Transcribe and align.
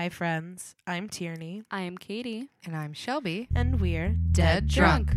Hi, 0.00 0.08
friends. 0.08 0.76
I'm 0.86 1.10
Tierney, 1.10 1.62
I 1.70 1.82
am 1.82 1.98
Katie. 1.98 2.48
And 2.64 2.74
I'm 2.74 2.94
Shelby. 2.94 3.48
and 3.54 3.78
we're 3.82 4.16
Dead 4.32 4.66
drunk. 4.66 5.14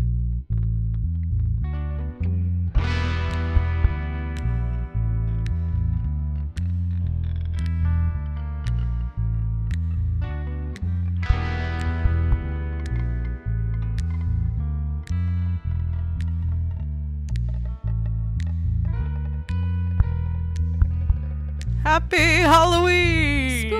Happy 21.86 22.18
Halloween! 22.18 23.13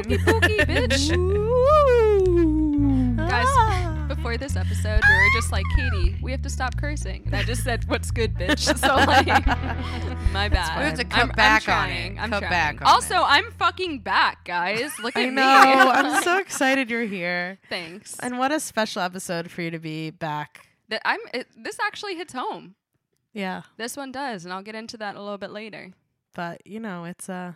Spooky, 0.02 0.18
spooky, 0.18 0.58
bitch. 0.66 1.10
Guys, 3.18 3.46
Ah. 3.48 4.06
Before 4.08 4.38
this 4.38 4.56
episode, 4.56 5.02
we 5.08 5.16
were 5.16 5.30
just 5.36 5.52
like, 5.52 5.66
Katie, 5.76 6.16
we 6.22 6.32
have 6.32 6.42
to 6.44 6.50
stop 6.50 6.76
cursing. 6.78 7.24
And 7.26 7.36
I 7.36 7.44
just 7.44 7.64
said, 7.64 7.88
what's 7.88 8.10
good, 8.12 8.34
bitch? 8.36 8.64
So, 8.84 8.96
like, 8.96 9.28
my 10.34 10.50
bad. 10.50 10.78
We 10.80 10.86
have 10.86 10.96
to 10.96 11.02
I'm- 11.02 11.10
cut 11.10 11.22
I'm 11.24 11.30
back 11.36 11.70
on 11.70 11.90
it. 11.90 12.16
I'm 12.20 12.30
Cut 12.32 12.40
trying. 12.40 12.50
back 12.52 12.82
on 12.82 12.88
also, 12.88 13.16
it. 13.16 13.26
I'm 13.26 13.52
fucking 13.52 14.00
back, 14.00 14.46
guys. 14.46 14.92
Look 15.02 15.16
at 15.16 15.26
I 15.26 15.30
me. 15.30 15.42
I'm 15.42 16.24
so 16.24 16.38
excited 16.40 16.90
you're 16.90 17.04
here. 17.06 17.60
Thanks. 17.70 18.16
And 18.20 18.38
what 18.40 18.52
a 18.52 18.60
special 18.60 19.02
episode 19.02 19.52
for 19.52 19.62
you 19.62 19.72
to 19.72 19.80
be 19.80 20.10
back. 20.10 20.68
That 20.90 21.02
I'm. 21.06 21.20
It, 21.34 21.48
this 21.58 21.78
actually 21.80 22.16
hits 22.16 22.34
home. 22.34 22.76
Yeah. 23.34 23.62
This 23.78 23.96
one 23.98 24.12
does, 24.12 24.44
and 24.46 24.54
I'll 24.54 24.62
get 24.64 24.76
into 24.76 24.98
that 24.98 25.16
a 25.16 25.22
little 25.22 25.38
bit 25.38 25.52
later. 25.52 25.92
But, 26.36 26.66
you 26.66 26.80
know, 26.80 27.06
it's 27.06 27.30
a 27.30 27.56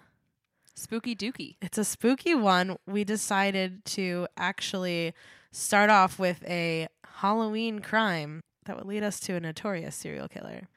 Spooky 0.78 1.16
dookie. 1.16 1.56
it's 1.60 1.80
a 1.80 1.84
spooky 1.84 2.36
one. 2.36 2.78
We 2.86 3.04
decided 3.04 3.84
to 3.86 4.28
actually 4.38 5.16
start 5.52 5.90
off 5.90 6.20
with 6.20 6.44
a 6.48 6.88
Halloween 7.16 7.80
crime 7.80 8.42
that 8.66 8.78
would 8.78 8.86
lead 8.86 9.02
us 9.02 9.20
to 9.22 9.34
a 9.34 9.40
notorious 9.40 9.96
serial 9.96 10.28
killer. 10.28 10.68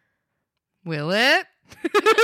Will 0.87 1.11
it? 1.11 1.45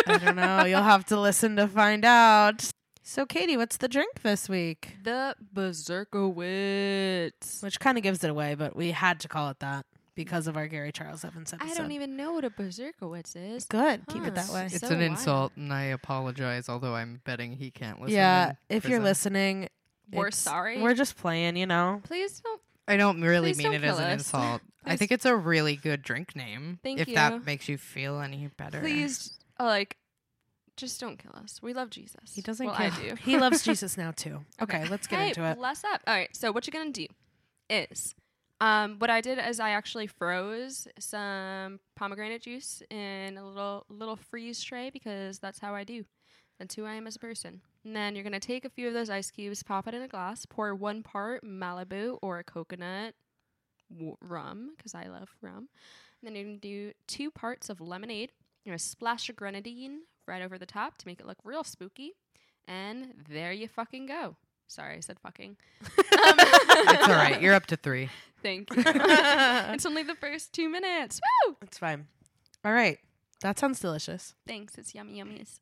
I 0.06 0.16
don't 0.16 0.36
know. 0.36 0.64
You'll 0.68 0.82
have 0.82 1.04
to 1.06 1.20
listen 1.20 1.56
to 1.56 1.68
find 1.68 2.06
out. 2.06 2.70
So, 3.02 3.26
Katie, 3.26 3.58
what's 3.58 3.76
the 3.76 3.88
drink 3.88 4.22
this 4.22 4.48
week? 4.48 4.96
The 5.04 5.36
Berserkowitz. 5.54 7.62
Which 7.62 7.78
kind 7.78 7.98
of 7.98 8.02
gives 8.02 8.24
it 8.24 8.30
away, 8.30 8.54
but 8.54 8.74
we 8.74 8.92
had 8.92 9.20
to 9.20 9.28
call 9.28 9.50
it 9.50 9.58
that 9.60 9.84
because 10.16 10.48
of 10.48 10.56
our 10.56 10.66
Gary 10.66 10.90
Charles 10.90 11.24
Evans 11.24 11.52
episode. 11.52 11.70
I 11.70 11.74
don't 11.76 11.92
even 11.92 12.16
know 12.16 12.32
what 12.32 12.44
a 12.44 12.50
Berserkowitz 12.50 13.36
is. 13.36 13.64
Good. 13.66 14.02
Keep 14.08 14.24
it 14.24 14.34
that 14.34 14.48
way. 14.48 14.66
It's 14.66 14.80
So 14.80 14.88
an 14.88 14.98
wild. 14.98 15.02
insult, 15.12 15.52
and 15.56 15.72
I 15.72 15.84
apologize, 15.84 16.68
although 16.68 16.94
I'm 16.96 17.20
betting 17.24 17.52
he 17.52 17.70
can't 17.70 18.00
listen. 18.00 18.16
yeah. 18.16 18.50
in 18.68 18.76
If 18.78 18.84
you're 18.88 18.98
prison. 18.98 19.04
listening, 19.04 19.68
We're 20.12 20.26
it's- 20.28 20.40
sorry. 20.42 20.82
We're 20.82 20.94
just 20.94 21.16
playing, 21.16 21.56
you 21.56 21.66
know. 21.66 22.00
Please 22.02 22.40
don't. 22.40 22.60
I 22.88 22.96
don't 22.96 23.20
really 23.20 23.50
Please 23.50 23.58
mean 23.58 23.66
don't 23.72 23.74
it 23.74 23.84
as 23.84 23.96
kill 23.96 24.04
an 24.04 24.10
us. 24.12 24.20
insult. 24.20 24.62
I 24.84 24.90
Please- 24.90 24.98
think 24.98 25.12
it's 25.12 25.24
a 25.26 25.36
really 25.36 25.76
good 25.76 26.02
drink 26.02 26.34
name. 26.34 26.80
Thank 26.82 26.98
if 27.00 27.08
you. 27.08 27.14
that 27.14 27.44
makes 27.46 27.68
you 27.68 27.76
feel 27.78 28.20
any 28.20 28.48
better. 28.56 28.80
Please, 28.80 29.38
uh, 29.60 29.64
like, 29.64 29.96
just 30.76 31.00
don't 31.00 31.18
kill 31.18 31.32
us. 31.42 31.60
We 31.62 31.72
love 31.72 31.90
Jesus. 31.90 32.34
He 32.34 32.42
doesn't 32.42 32.66
well, 32.66 32.74
care. 32.74 32.92
I 32.92 33.08
do. 33.08 33.14
He 33.16 33.38
loves 33.38 33.62
Jesus 33.64 33.96
now 33.96 34.12
too. 34.12 34.40
Okay, 34.62 34.86
let's 34.88 35.06
get 35.06 35.18
hey, 35.18 35.28
into 35.28 35.44
it. 35.44 35.56
Bless 35.56 35.82
up. 35.84 36.00
All 36.06 36.14
right. 36.14 36.34
So 36.36 36.52
what 36.52 36.66
you're 36.66 36.78
gonna 36.80 36.92
do 36.92 37.06
is, 37.68 38.14
um, 38.60 38.98
what 38.98 39.10
I 39.10 39.20
did 39.20 39.38
is 39.38 39.60
I 39.60 39.70
actually 39.70 40.06
froze 40.06 40.88
some 40.98 41.80
pomegranate 41.94 42.42
juice 42.42 42.82
in 42.90 43.36
a 43.36 43.46
little 43.46 43.84
little 43.88 44.16
freeze 44.16 44.62
tray 44.62 44.90
because 44.90 45.38
that's 45.38 45.58
how 45.58 45.74
I 45.74 45.84
do. 45.84 46.04
That's 46.58 46.74
who 46.74 46.86
I 46.86 46.94
am 46.94 47.06
as 47.06 47.16
a 47.16 47.20
person. 47.20 47.60
And 47.84 47.94
then 47.94 48.14
you're 48.14 48.24
gonna 48.24 48.40
take 48.40 48.64
a 48.64 48.70
few 48.70 48.88
of 48.88 48.94
those 48.94 49.10
ice 49.10 49.30
cubes, 49.30 49.62
pop 49.62 49.86
it 49.86 49.94
in 49.94 50.02
a 50.02 50.08
glass, 50.08 50.46
pour 50.46 50.74
one 50.74 51.02
part 51.02 51.44
Malibu 51.44 52.18
or 52.22 52.38
a 52.38 52.44
coconut 52.44 53.14
w- 53.92 54.16
rum 54.22 54.72
because 54.76 54.94
I 54.94 55.06
love 55.06 55.28
rum. 55.42 55.68
And 56.22 56.26
then 56.26 56.34
you're 56.34 56.44
gonna 56.44 56.56
do 56.56 56.92
two 57.06 57.30
parts 57.30 57.68
of 57.68 57.80
lemonade. 57.80 58.32
You're 58.64 58.72
gonna 58.72 58.78
splash 58.78 59.28
a 59.28 59.34
grenadine 59.34 60.00
right 60.26 60.42
over 60.42 60.56
the 60.56 60.66
top 60.66 60.96
to 60.98 61.06
make 61.06 61.20
it 61.20 61.26
look 61.26 61.38
real 61.44 61.62
spooky. 61.62 62.12
And 62.66 63.12
there 63.28 63.52
you 63.52 63.68
fucking 63.68 64.06
go. 64.06 64.36
Sorry, 64.66 64.96
I 64.96 65.00
said 65.00 65.18
fucking. 65.20 65.56
Um, 65.82 65.88
it's 66.00 67.08
all 67.08 67.14
right. 67.14 67.40
You're 67.40 67.54
up 67.54 67.66
to 67.66 67.76
three. 67.76 68.08
Thank 68.42 68.74
you. 68.74 68.82
it's 68.86 69.86
only 69.86 70.02
the 70.02 70.14
first 70.14 70.52
two 70.52 70.68
minutes. 70.68 71.20
Woo! 71.46 71.56
It's 71.62 71.78
fine. 71.78 72.06
All 72.64 72.72
right. 72.72 72.98
That 73.42 73.58
sounds 73.58 73.80
delicious. 73.80 74.34
Thanks. 74.46 74.76
It's 74.78 74.94
yummy 74.94 75.20
yummies. 75.20 75.58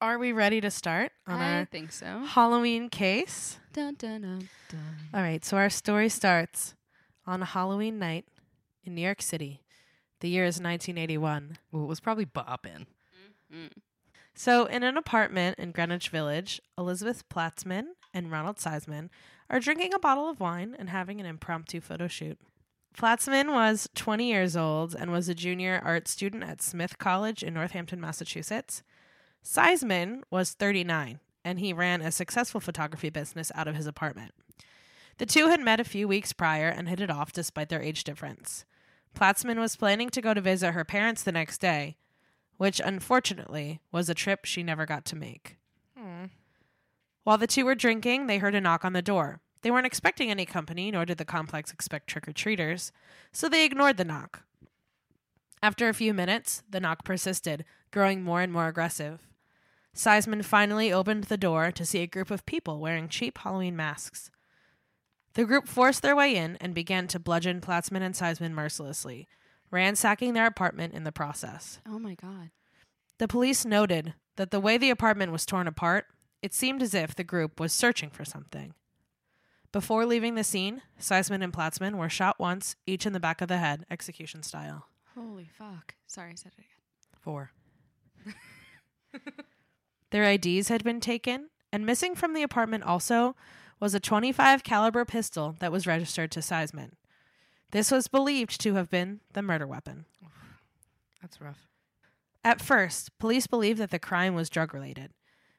Are 0.00 0.18
we 0.18 0.32
ready 0.32 0.60
to 0.62 0.70
start 0.70 1.12
on 1.26 1.40
I 1.40 1.58
our 1.58 1.64
think 1.66 1.92
so. 1.92 2.24
Halloween 2.26 2.88
case? 2.88 3.58
Dun, 3.72 3.94
dun, 3.98 4.22
dun, 4.22 4.48
dun. 4.70 4.80
All 5.12 5.20
right. 5.20 5.44
So 5.44 5.56
our 5.56 5.70
story 5.70 6.08
starts 6.08 6.74
on 7.26 7.42
a 7.42 7.46
Halloween 7.46 7.98
night 7.98 8.24
in 8.84 8.94
New 8.94 9.02
York 9.02 9.20
City. 9.20 9.60
The 10.20 10.28
year 10.28 10.44
is 10.44 10.56
1981. 10.56 11.58
Well, 11.72 11.84
it 11.84 11.86
was 11.86 12.00
probably 12.00 12.26
bopping. 12.26 12.86
Mm. 13.52 13.70
So, 14.34 14.64
in 14.66 14.82
an 14.82 14.96
apartment 14.96 15.58
in 15.58 15.72
Greenwich 15.72 16.08
Village, 16.08 16.60
Elizabeth 16.78 17.28
Platzman 17.28 17.88
and 18.12 18.30
Ronald 18.30 18.56
Seisman 18.56 19.08
are 19.48 19.60
drinking 19.60 19.94
a 19.94 19.98
bottle 19.98 20.28
of 20.28 20.40
wine 20.40 20.76
and 20.78 20.90
having 20.90 21.20
an 21.20 21.26
impromptu 21.26 21.80
photo 21.80 22.08
shoot. 22.08 22.38
Platzman 22.96 23.52
was 23.52 23.88
20 23.94 24.28
years 24.28 24.56
old 24.56 24.94
and 24.94 25.12
was 25.12 25.28
a 25.28 25.34
junior 25.34 25.80
art 25.84 26.08
student 26.08 26.42
at 26.42 26.60
Smith 26.60 26.98
College 26.98 27.42
in 27.42 27.54
Northampton, 27.54 28.00
Massachusetts. 28.00 28.82
Seisman 29.44 30.22
was 30.30 30.52
39 30.52 31.20
and 31.44 31.60
he 31.60 31.72
ran 31.72 32.02
a 32.02 32.10
successful 32.10 32.60
photography 32.60 33.10
business 33.10 33.50
out 33.54 33.68
of 33.68 33.76
his 33.76 33.86
apartment. 33.86 34.32
The 35.18 35.26
two 35.26 35.48
had 35.48 35.60
met 35.60 35.80
a 35.80 35.84
few 35.84 36.08
weeks 36.08 36.32
prior 36.32 36.68
and 36.68 36.88
hit 36.88 37.00
it 37.00 37.10
off 37.10 37.32
despite 37.32 37.68
their 37.68 37.82
age 37.82 38.04
difference. 38.04 38.64
Platzman 39.14 39.58
was 39.58 39.76
planning 39.76 40.10
to 40.10 40.20
go 40.20 40.34
to 40.34 40.40
visit 40.40 40.72
her 40.72 40.84
parents 40.84 41.22
the 41.22 41.32
next 41.32 41.58
day, 41.58 41.96
which 42.56 42.80
unfortunately 42.84 43.80
was 43.92 44.08
a 44.08 44.14
trip 44.14 44.44
she 44.44 44.62
never 44.62 44.86
got 44.86 45.04
to 45.06 45.16
make. 45.16 45.56
While 47.24 47.38
the 47.38 47.46
two 47.46 47.64
were 47.64 47.74
drinking, 47.74 48.26
they 48.26 48.38
heard 48.38 48.54
a 48.54 48.60
knock 48.60 48.84
on 48.84 48.92
the 48.92 49.02
door. 49.02 49.40
They 49.62 49.70
weren't 49.70 49.86
expecting 49.86 50.30
any 50.30 50.46
company, 50.46 50.90
nor 50.90 51.04
did 51.04 51.18
the 51.18 51.24
complex 51.24 51.72
expect 51.72 52.06
trick 52.06 52.26
or 52.26 52.32
treaters, 52.32 52.92
so 53.32 53.48
they 53.48 53.64
ignored 53.64 53.98
the 53.98 54.04
knock. 54.04 54.44
After 55.62 55.88
a 55.88 55.94
few 55.94 56.14
minutes, 56.14 56.62
the 56.68 56.80
knock 56.80 57.04
persisted, 57.04 57.64
growing 57.90 58.22
more 58.22 58.40
and 58.40 58.52
more 58.52 58.68
aggressive. 58.68 59.20
Seisman 59.94 60.44
finally 60.44 60.92
opened 60.92 61.24
the 61.24 61.36
door 61.36 61.70
to 61.72 61.84
see 61.84 61.98
a 61.98 62.06
group 62.06 62.30
of 62.30 62.46
people 62.46 62.80
wearing 62.80 63.08
cheap 63.08 63.38
Halloween 63.38 63.76
masks. 63.76 64.30
The 65.34 65.44
group 65.44 65.68
forced 65.68 66.02
their 66.02 66.16
way 66.16 66.34
in 66.34 66.56
and 66.56 66.74
began 66.74 67.06
to 67.08 67.18
bludgeon 67.18 67.60
Platzman 67.60 68.02
and 68.02 68.14
Seisman 68.14 68.52
mercilessly, 68.52 69.28
ransacking 69.70 70.32
their 70.32 70.46
apartment 70.46 70.94
in 70.94 71.04
the 71.04 71.12
process. 71.12 71.80
Oh 71.86 71.98
my 71.98 72.14
god. 72.14 72.50
The 73.18 73.28
police 73.28 73.64
noted 73.64 74.14
that 74.36 74.50
the 74.50 74.60
way 74.60 74.78
the 74.78 74.90
apartment 74.90 75.32
was 75.32 75.44
torn 75.44 75.66
apart, 75.66 76.06
it 76.42 76.54
seemed 76.54 76.82
as 76.82 76.94
if 76.94 77.14
the 77.14 77.24
group 77.24 77.60
was 77.60 77.72
searching 77.72 78.10
for 78.10 78.24
something. 78.24 78.74
Before 79.72 80.04
leaving 80.04 80.34
the 80.34 80.44
scene, 80.44 80.82
Seisman 80.98 81.44
and 81.44 81.52
Platzman 81.52 81.96
were 81.96 82.08
shot 82.08 82.40
once, 82.40 82.74
each 82.86 83.06
in 83.06 83.12
the 83.12 83.20
back 83.20 83.40
of 83.40 83.48
the 83.48 83.58
head, 83.58 83.86
execution 83.90 84.42
style. 84.42 84.86
Holy 85.14 85.48
fuck. 85.56 85.94
Sorry, 86.06 86.32
I 86.32 86.34
said 86.34 86.52
it 86.58 86.64
again. 86.64 86.70
Four. 87.20 87.52
Their 90.10 90.24
IDs 90.24 90.68
had 90.68 90.82
been 90.82 91.00
taken, 91.00 91.50
and 91.72 91.86
missing 91.86 92.16
from 92.16 92.34
the 92.34 92.42
apartment 92.42 92.84
also 92.84 93.36
was 93.78 93.94
a 93.94 94.00
25 94.00 94.64
caliber 94.64 95.04
pistol 95.04 95.56
that 95.60 95.72
was 95.72 95.86
registered 95.86 96.32
to 96.32 96.40
Seisman. 96.40 96.92
This 97.70 97.92
was 97.92 98.08
believed 98.08 98.60
to 98.62 98.74
have 98.74 98.90
been 98.90 99.20
the 99.32 99.42
murder 99.42 99.66
weapon. 99.66 100.06
That's 101.22 101.40
rough. 101.40 101.68
At 102.42 102.60
first, 102.60 103.16
police 103.18 103.46
believed 103.46 103.78
that 103.78 103.90
the 103.90 103.98
crime 103.98 104.34
was 104.34 104.50
drug 104.50 104.74
related. 104.74 105.12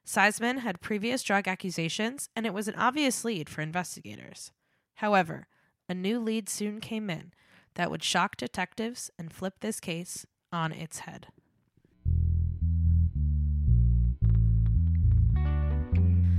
Seisman 0.06 0.59
had 0.59 0.81
previous 0.81 1.23
drug 1.23 1.47
accusations, 1.47 2.29
and 2.35 2.45
it 2.45 2.53
was 2.53 2.67
an 2.67 2.75
obvious 2.75 3.23
lead 3.23 3.50
for 3.50 3.62
investigators. 3.62 4.52
However, 4.96 5.47
a 5.87 5.93
new 5.93 6.20
lead 6.20 6.49
soon 6.49 6.79
came 6.79 7.09
in 7.09 7.34
that 7.75 7.90
would 7.90 8.03
shock 8.03 8.35
detectives 8.35 9.11
and 9.17 9.31
flip 9.31 9.55
this 9.61 9.79
case 9.79 10.25
on 10.52 10.72
its 10.72 10.99
head. 10.99 11.28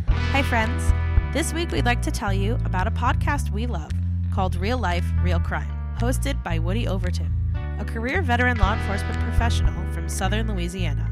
Hi, 0.08 0.42
friends. 0.42 0.92
This 1.32 1.52
week 1.52 1.70
we'd 1.70 1.86
like 1.86 2.02
to 2.02 2.10
tell 2.10 2.32
you 2.32 2.54
about 2.64 2.86
a 2.86 2.90
podcast 2.90 3.50
we 3.50 3.66
love 3.66 3.90
called 4.32 4.56
Real 4.56 4.78
Life, 4.78 5.04
Real 5.22 5.40
Crime, 5.40 5.70
hosted 5.98 6.42
by 6.42 6.58
Woody 6.58 6.88
Overton, 6.88 7.32
a 7.78 7.84
career 7.84 8.22
veteran 8.22 8.58
law 8.58 8.74
enforcement 8.74 9.20
professional 9.20 9.92
from 9.92 10.08
southern 10.08 10.48
Louisiana. 10.48 11.11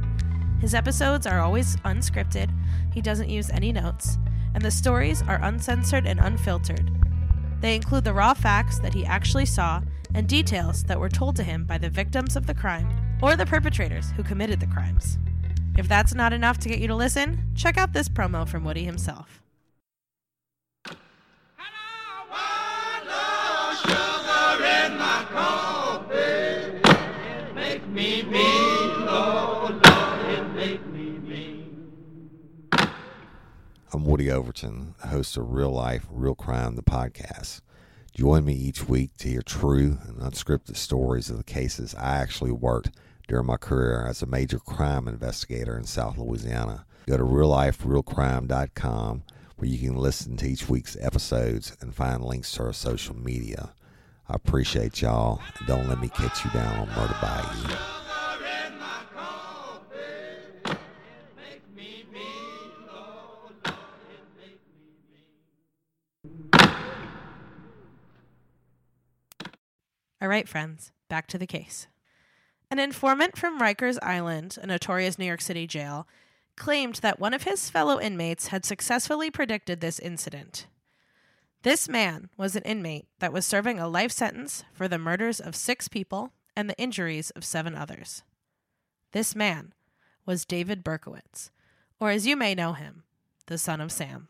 His 0.61 0.75
episodes 0.75 1.27
are 1.27 1.41
always 1.41 1.77
unscripted, 1.79 2.51
he 2.93 3.01
doesn't 3.01 3.31
use 3.31 3.51
any 3.51 3.73
notes, 3.73 4.19
and 4.55 4.63
the 4.63 4.71
stories 4.71 5.23
are 5.23 5.43
uncensored 5.43 6.07
and 6.07 6.21
unfiltered. 6.21 6.91
They 7.61 7.75
include 7.75 8.05
the 8.05 8.15
raw 8.15 8.35
facts 8.35 8.79
that 8.81 8.95
he 8.95 9.05
actually 9.05 9.47
saw 9.47 9.83
and 10.15 10.29
details 10.29 10.85
that 10.85 11.01
were 11.01 11.09
told 11.09 11.37
to 11.37 11.43
him 11.43 11.65
by 11.65 11.79
the 11.79 11.91
victims 11.91 12.37
of 12.37 12.47
the 12.47 12.55
crime 12.55 13.19
or 13.23 13.37
the 13.37 13.47
perpetrators 13.47 14.11
who 14.13 14.23
committed 14.23 14.61
the 14.61 14.67
crimes. 14.67 15.19
If 15.79 15.89
that's 15.89 16.15
not 16.15 16.33
enough 16.33 16.59
to 16.59 16.69
get 16.69 16.79
you 16.79 16.89
to 16.89 16.95
listen, 16.95 17.53
check 17.55 17.79
out 17.79 17.93
this 17.93 18.09
promo 18.09 18.47
from 18.47 18.65
Woody 18.65 18.85
himself. 18.85 19.40
Woody 34.11 34.29
Overton, 34.29 34.97
host 35.09 35.37
of 35.37 35.53
Real 35.53 35.71
Life, 35.71 36.05
Real 36.11 36.35
Crime, 36.35 36.75
the 36.75 36.83
podcast. 36.83 37.61
Join 38.13 38.45
me 38.45 38.55
each 38.55 38.89
week 38.89 39.17
to 39.19 39.29
hear 39.29 39.41
true 39.41 39.99
and 40.05 40.19
unscripted 40.19 40.77
stories 40.77 41.31
of 41.31 41.37
the 41.37 41.45
cases 41.45 41.95
I 41.95 42.17
actually 42.17 42.51
worked 42.51 42.91
during 43.29 43.47
my 43.47 43.57
career 43.57 44.05
as 44.05 44.21
a 44.21 44.27
major 44.27 44.59
crime 44.59 45.07
investigator 45.07 45.79
in 45.79 45.85
South 45.85 46.19
Louisiana. 46.19 46.87
Go 47.07 47.19
to 47.19 47.23
realliferealcrime.com 47.23 49.23
where 49.55 49.71
you 49.71 49.79
can 49.79 49.97
listen 49.97 50.37
to 50.39 50.49
each 50.49 50.69
week's 50.69 50.97
episodes 51.01 51.77
and 51.81 51.95
find 51.95 52.25
links 52.25 52.51
to 52.55 52.65
our 52.65 52.73
social 52.73 53.17
media. 53.17 53.75
I 54.29 54.35
appreciate 54.35 55.01
y'all. 55.01 55.41
Don't 55.69 55.89
let 55.89 56.01
me 56.01 56.09
catch 56.09 56.45
you 56.45 56.51
down 56.51 56.81
on 56.81 56.89
Murder 56.97 57.17
Bayou. 57.23 58.00
All 70.21 70.29
right, 70.29 70.49
friends, 70.49 70.93
back 71.09 71.27
to 71.29 71.39
the 71.39 71.47
case. 71.47 71.87
An 72.71 72.79
informant 72.79 73.37
from 73.37 73.59
Rikers 73.59 73.99
Island, 74.03 74.59
a 74.61 74.67
notorious 74.67 75.19
New 75.19 75.25
York 75.25 75.41
City 75.41 75.67
jail, 75.67 76.07
claimed 76.57 76.97
that 76.97 77.19
one 77.19 77.33
of 77.33 77.45
his 77.45 77.71
fellow 77.71 77.99
inmates 77.99 78.49
had 78.49 78.65
successfully 78.65 79.31
predicted 79.31 79.81
this 79.81 79.99
incident. 79.99 80.67
This 81.63 81.89
man 81.89 82.29
was 82.37 82.55
an 82.55 82.63
inmate 82.65 83.07
that 83.19 83.33
was 83.33 83.47
serving 83.47 83.79
a 83.79 83.89
life 83.89 84.13
sentence 84.13 84.65
for 84.73 84.89
the 84.89 84.99
murders 84.99 85.41
of 85.41 85.57
six 85.57 85.89
people 85.89 86.33
and 86.55 86.69
the 86.69 86.79
injuries 86.79 87.31
of 87.31 87.45
seven 87.45 87.75
others. 87.75 88.23
This 89.13 89.35
man 89.35 89.73
was 90.27 90.45
David 90.45 90.85
Berkowitz, 90.85 91.51
or 91.99 92.11
as 92.11 92.27
you 92.27 92.37
may 92.37 92.55
know 92.55 92.75
him, 92.75 93.05
the 93.47 93.59
son 93.59 93.81
of 93.81 93.91
Sam. 93.91 94.29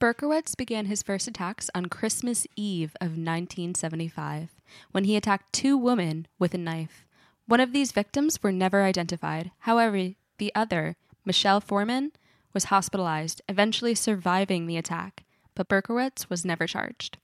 Berkowitz 0.00 0.56
began 0.56 0.86
his 0.86 1.02
first 1.02 1.28
attacks 1.28 1.68
on 1.74 1.84
Christmas 1.86 2.46
Eve 2.56 2.96
of 3.02 3.08
1975 3.08 4.48
when 4.92 5.04
he 5.04 5.14
attacked 5.14 5.52
two 5.52 5.76
women 5.76 6.26
with 6.38 6.54
a 6.54 6.58
knife. 6.58 7.04
One 7.46 7.60
of 7.60 7.74
these 7.74 7.92
victims 7.92 8.42
were 8.42 8.50
never 8.50 8.82
identified. 8.82 9.50
However, 9.58 10.12
the 10.38 10.52
other, 10.54 10.96
Michelle 11.26 11.60
Forman, 11.60 12.12
was 12.54 12.64
hospitalized, 12.64 13.42
eventually 13.46 13.94
surviving 13.94 14.66
the 14.66 14.78
attack, 14.78 15.24
but 15.54 15.68
Berkowitz 15.68 16.30
was 16.30 16.46
never 16.46 16.66
charged. 16.66 17.18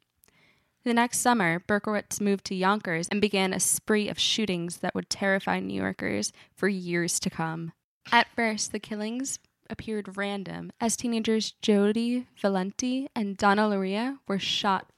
The 0.84 0.92
next 0.92 1.20
summer, 1.20 1.60
Berkowitz 1.60 2.20
moved 2.20 2.44
to 2.46 2.54
Yonkers 2.54 3.08
and 3.08 3.22
began 3.22 3.54
a 3.54 3.58
spree 3.58 4.10
of 4.10 4.18
shootings 4.18 4.78
that 4.78 4.94
would 4.94 5.08
terrify 5.08 5.60
New 5.60 5.80
Yorkers 5.80 6.30
for 6.54 6.68
years 6.68 7.18
to 7.20 7.30
come. 7.30 7.72
At 8.12 8.28
first, 8.36 8.72
the 8.72 8.78
killings 8.78 9.38
appeared 9.70 10.16
random, 10.16 10.72
as 10.80 10.96
teenagers 10.96 11.52
Jody 11.62 12.26
Valenti 12.40 13.08
and 13.14 13.36
Donna 13.36 13.68
Lauria 13.68 14.18
were 14.26 14.38
shot 14.38 14.90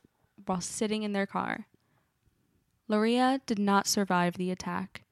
while 0.47 0.61
sitting 0.61 1.03
in 1.03 1.13
their 1.13 1.27
car. 1.27 1.67
Lauria 2.89 3.41
did 3.47 3.59
not 3.59 3.87
survive 3.87 4.35
the 4.35 4.51
attack. 4.51 5.03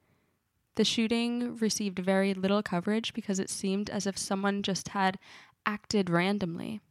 The 0.75 0.83
shooting 0.83 1.57
received 1.57 1.99
very 1.99 2.33
little 2.33 2.63
coverage 2.63 3.13
because 3.13 3.39
it 3.39 3.49
seemed 3.49 3.89
as 3.89 4.05
if 4.05 4.17
someone 4.17 4.63
just 4.63 4.89
had 4.89 5.17
acted 5.65 6.09
randomly. 6.09 6.81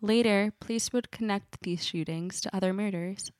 Later, 0.00 0.52
police 0.60 0.92
would 0.92 1.10
connect 1.10 1.62
these 1.62 1.84
shootings 1.84 2.40
to 2.40 2.54
other 2.54 2.72
murders. 2.72 3.32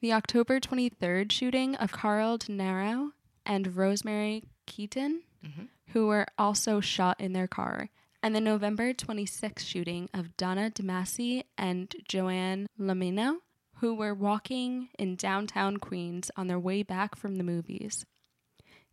The 0.00 0.12
October 0.12 0.60
23rd 0.60 1.32
shooting 1.32 1.74
of 1.76 1.92
Carl 1.92 2.38
DeNaro 2.38 3.12
and 3.44 3.76
Rosemary 3.76 4.44
Keaton, 4.66 5.22
mm-hmm. 5.44 5.64
Who 5.90 6.08
were 6.08 6.26
also 6.36 6.80
shot 6.80 7.20
in 7.20 7.32
their 7.32 7.46
car, 7.46 7.90
and 8.22 8.34
the 8.34 8.40
November 8.40 8.92
26 8.92 9.62
shooting 9.62 10.08
of 10.12 10.36
Donna 10.36 10.70
DeMasi 10.70 11.44
and 11.56 11.94
Joanne 12.08 12.66
Lomino, 12.78 13.36
who 13.76 13.94
were 13.94 14.14
walking 14.14 14.88
in 14.98 15.16
downtown 15.16 15.76
Queens 15.76 16.30
on 16.36 16.46
their 16.46 16.58
way 16.58 16.82
back 16.82 17.14
from 17.14 17.36
the 17.36 17.44
movies. 17.44 18.04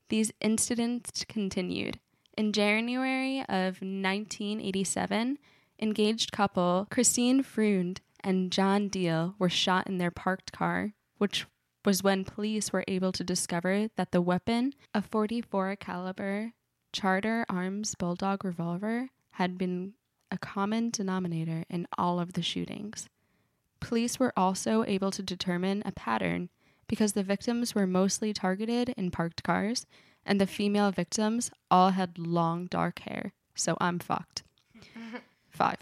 These 0.10 0.32
incidents 0.42 1.26
continued. 1.28 2.00
In 2.38 2.52
January 2.52 3.40
of 3.42 3.82
1987, 3.82 5.38
engaged 5.80 6.32
couple 6.32 6.88
Christine 6.92 7.44
Freund 7.44 8.02
and 8.24 8.52
John 8.52 8.88
Diel 8.88 9.36
were 9.40 9.50
shot 9.50 9.88
in 9.88 9.98
their 9.98 10.12
parked 10.12 10.52
car, 10.52 10.94
which 11.18 11.46
was 11.86 12.04
when 12.04 12.24
police 12.24 12.72
were 12.72 12.86
able 12.88 13.12
to 13.12 13.24
discover 13.24 13.90
that 13.98 14.12
the 14.12 14.22
weapon, 14.22 14.74
a 14.94 15.02
44 15.02 15.76
caliber 15.78 16.54
Charter 16.94 17.46
Arms 17.50 17.96
Bulldog 17.96 18.46
revolver, 18.46 19.10
had 19.32 19.58
been 19.58 19.94
a 20.32 20.38
common 20.38 20.92
denominator 20.92 21.66
in 21.70 21.88
all 21.98 22.20
of 22.20 22.34
the 22.34 22.42
shootings. 22.42 23.10
Police 23.80 24.20
were 24.20 24.32
also 24.38 24.86
able 24.86 25.12
to 25.12 25.22
determine 25.22 25.84
a 25.86 25.92
pattern 25.92 26.50
because 26.88 27.14
the 27.14 27.24
victims 27.24 27.76
were 27.76 27.88
mostly 27.88 28.32
targeted 28.32 28.90
in 28.90 29.12
parked 29.12 29.44
cars 29.44 29.86
and 30.26 30.40
the 30.40 30.48
female 30.48 30.92
victims 30.92 31.52
all 31.70 31.90
had 31.90 32.18
long 32.18 32.68
dark 32.68 33.00
hair. 33.00 33.34
So 33.56 33.76
I'm 33.82 34.00
fucked. 34.00 34.44
Five. 35.50 35.80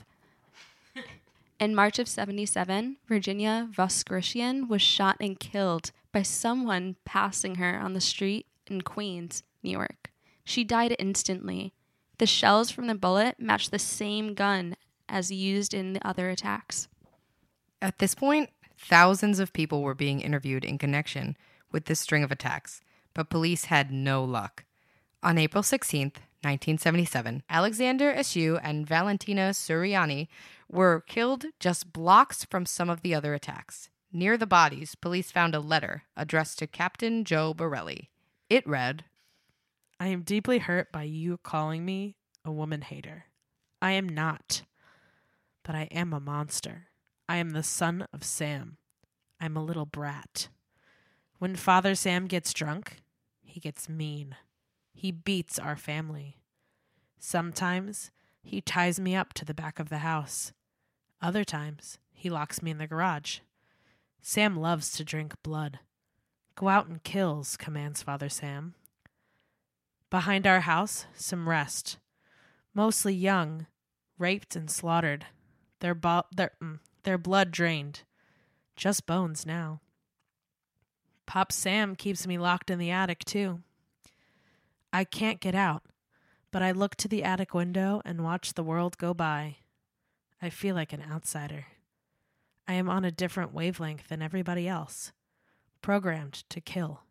In 1.60 1.76
March 1.76 2.00
of 2.00 2.08
77, 2.08 2.98
Virginia 3.08 3.70
Voskerichian 3.72 4.68
was 4.68 4.82
shot 4.82 5.18
and 5.20 5.40
killed 5.40 5.92
by 6.12 6.24
someone 6.24 6.96
passing 7.06 7.56
her 7.56 7.78
on 7.78 7.94
the 7.94 8.02
street 8.02 8.48
in 8.66 8.82
Queens, 8.82 9.44
New 9.62 9.72
York. 9.72 10.11
She 10.44 10.64
died 10.64 10.96
instantly. 11.00 11.74
The 12.18 12.26
shells 12.26 12.70
from 12.70 12.88
the 12.88 12.96
bullet 12.96 13.40
matched 13.40 13.72
the 13.72 13.80
same 13.80 14.34
gun 14.34 14.76
as 15.10 15.32
used 15.32 15.74
in 15.74 15.94
the 15.94 16.08
other 16.08 16.30
attacks. 16.30 16.88
At 17.82 18.00
this 18.00 18.16
point, 18.16 18.50
thousands 18.78 19.40
of 19.40 19.54
people 19.54 19.82
were 19.82 19.96
being 19.96 20.22
interviewed 20.22 20.64
in 20.64 20.78
connection 20.78 21.36
with 21.72 21.86
this 21.86 22.00
string 22.00 22.24
of 22.24 22.32
attacks, 22.32 22.82
but 23.14 23.30
police 23.30 23.66
had 23.66 23.92
no 23.92 24.24
luck. 24.24 24.66
On 25.24 25.38
April 25.38 25.64
16th, 25.64 26.18
1977, 26.44 27.44
Alexander 27.50 28.12
Esau 28.18 28.58
and 28.64 28.88
Valentina 28.88 29.52
Suriani 29.52 30.28
were 30.68 31.04
killed 31.08 31.46
just 31.60 31.94
blocks 31.94 32.46
from 32.46 32.66
some 32.66 32.90
of 32.90 33.02
the 33.02 33.14
other 33.14 33.34
attacks. 33.34 33.90
Near 34.12 34.38
the 34.38 34.48
bodies, 34.48 34.96
police 34.96 35.32
found 35.32 35.54
a 35.54 35.60
letter 35.60 36.04
addressed 36.18 36.60
to 36.60 36.68
Captain 36.68 37.24
Joe 37.24 37.54
Borrelli. 37.54 38.10
It 38.50 38.68
read, 38.68 39.06
I 40.02 40.08
am 40.08 40.24
deeply 40.24 40.58
hurt 40.58 40.92
by 40.92 41.04
you 41.04 41.38
calling 41.44 41.86
me 41.86 42.16
a 42.44 42.52
woman 42.52 42.82
hater. 42.82 43.26
I 43.84 43.92
am 43.92 44.10
not. 44.10 44.64
But 45.62 45.76
I 45.76 45.84
am 45.92 46.12
a 46.12 46.20
monster. 46.20 46.88
I 47.30 47.36
am 47.36 47.52
the 47.52 47.62
son 47.62 48.08
of 48.12 48.24
Sam. 48.24 48.78
I'm 49.40 49.56
a 49.56 49.64
little 49.64 49.86
brat. 49.86 50.48
When 51.38 51.56
Father 51.56 51.94
Sam 51.94 52.26
gets 52.26 52.52
drunk, 52.52 53.04
he 53.44 53.60
gets 53.60 53.88
mean. 53.88 54.36
He 54.92 55.12
beats 55.12 55.60
our 55.60 55.76
family. 55.76 56.38
Sometimes 57.20 58.10
he 58.42 58.60
ties 58.60 59.00
me 59.00 59.16
up 59.16 59.34
to 59.34 59.46
the 59.46 59.54
back 59.54 59.78
of 59.78 59.90
the 59.90 60.00
house. 60.00 60.52
Other 61.22 61.44
times 61.44 62.00
he 62.12 62.28
locks 62.28 62.64
me 62.64 62.72
in 62.72 62.80
the 62.80 62.88
garage. 62.88 63.42
Sam 64.20 64.56
loves 64.58 64.94
to 64.94 65.04
drink 65.04 65.36
blood. 65.44 65.78
Go 66.56 66.70
out 66.70 66.88
and 66.88 67.04
kills, 67.04 67.56
commands 67.56 68.02
Father 68.02 68.30
Sam. 68.30 68.74
Behind 70.12 70.46
our 70.46 70.60
house, 70.60 71.06
some 71.16 71.48
rest. 71.48 71.98
Mostly 72.76 73.14
young, 73.14 73.66
raped 74.20 74.58
and 74.58 74.70
slaughtered. 74.70 75.26
Their, 75.80 75.96
bo- 75.96 76.26
their, 76.36 76.52
mm, 76.62 76.80
their 77.04 77.18
blood 77.18 77.50
drained. 77.50 78.02
Just 78.76 79.08
bones 79.08 79.46
now. 79.46 79.80
Pop 81.26 81.54
Sam 81.54 81.96
keeps 81.96 82.28
me 82.28 82.38
locked 82.38 82.70
in 82.70 82.78
the 82.78 82.92
attic, 82.92 83.24
too. 83.24 83.62
I 84.92 85.06
can't 85.06 85.40
get 85.40 85.56
out, 85.56 85.84
but 86.52 86.62
I 86.62 86.72
look 86.72 86.98
to 86.98 87.08
the 87.08 87.24
attic 87.24 87.54
window 87.54 88.02
and 88.04 88.22
watch 88.22 88.54
the 88.54 88.64
world 88.64 88.98
go 88.98 89.14
by. 89.14 89.56
I 90.42 90.50
feel 90.50 90.76
like 90.76 90.92
an 90.92 91.06
outsider. 91.10 91.68
I 92.68 92.74
am 92.74 92.90
on 92.90 93.06
a 93.06 93.12
different 93.12 93.54
wavelength 93.54 94.10
than 94.10 94.22
everybody 94.22 94.68
else, 94.68 95.14
programmed 95.82 96.44
to 96.50 96.60
kill. 96.60 97.04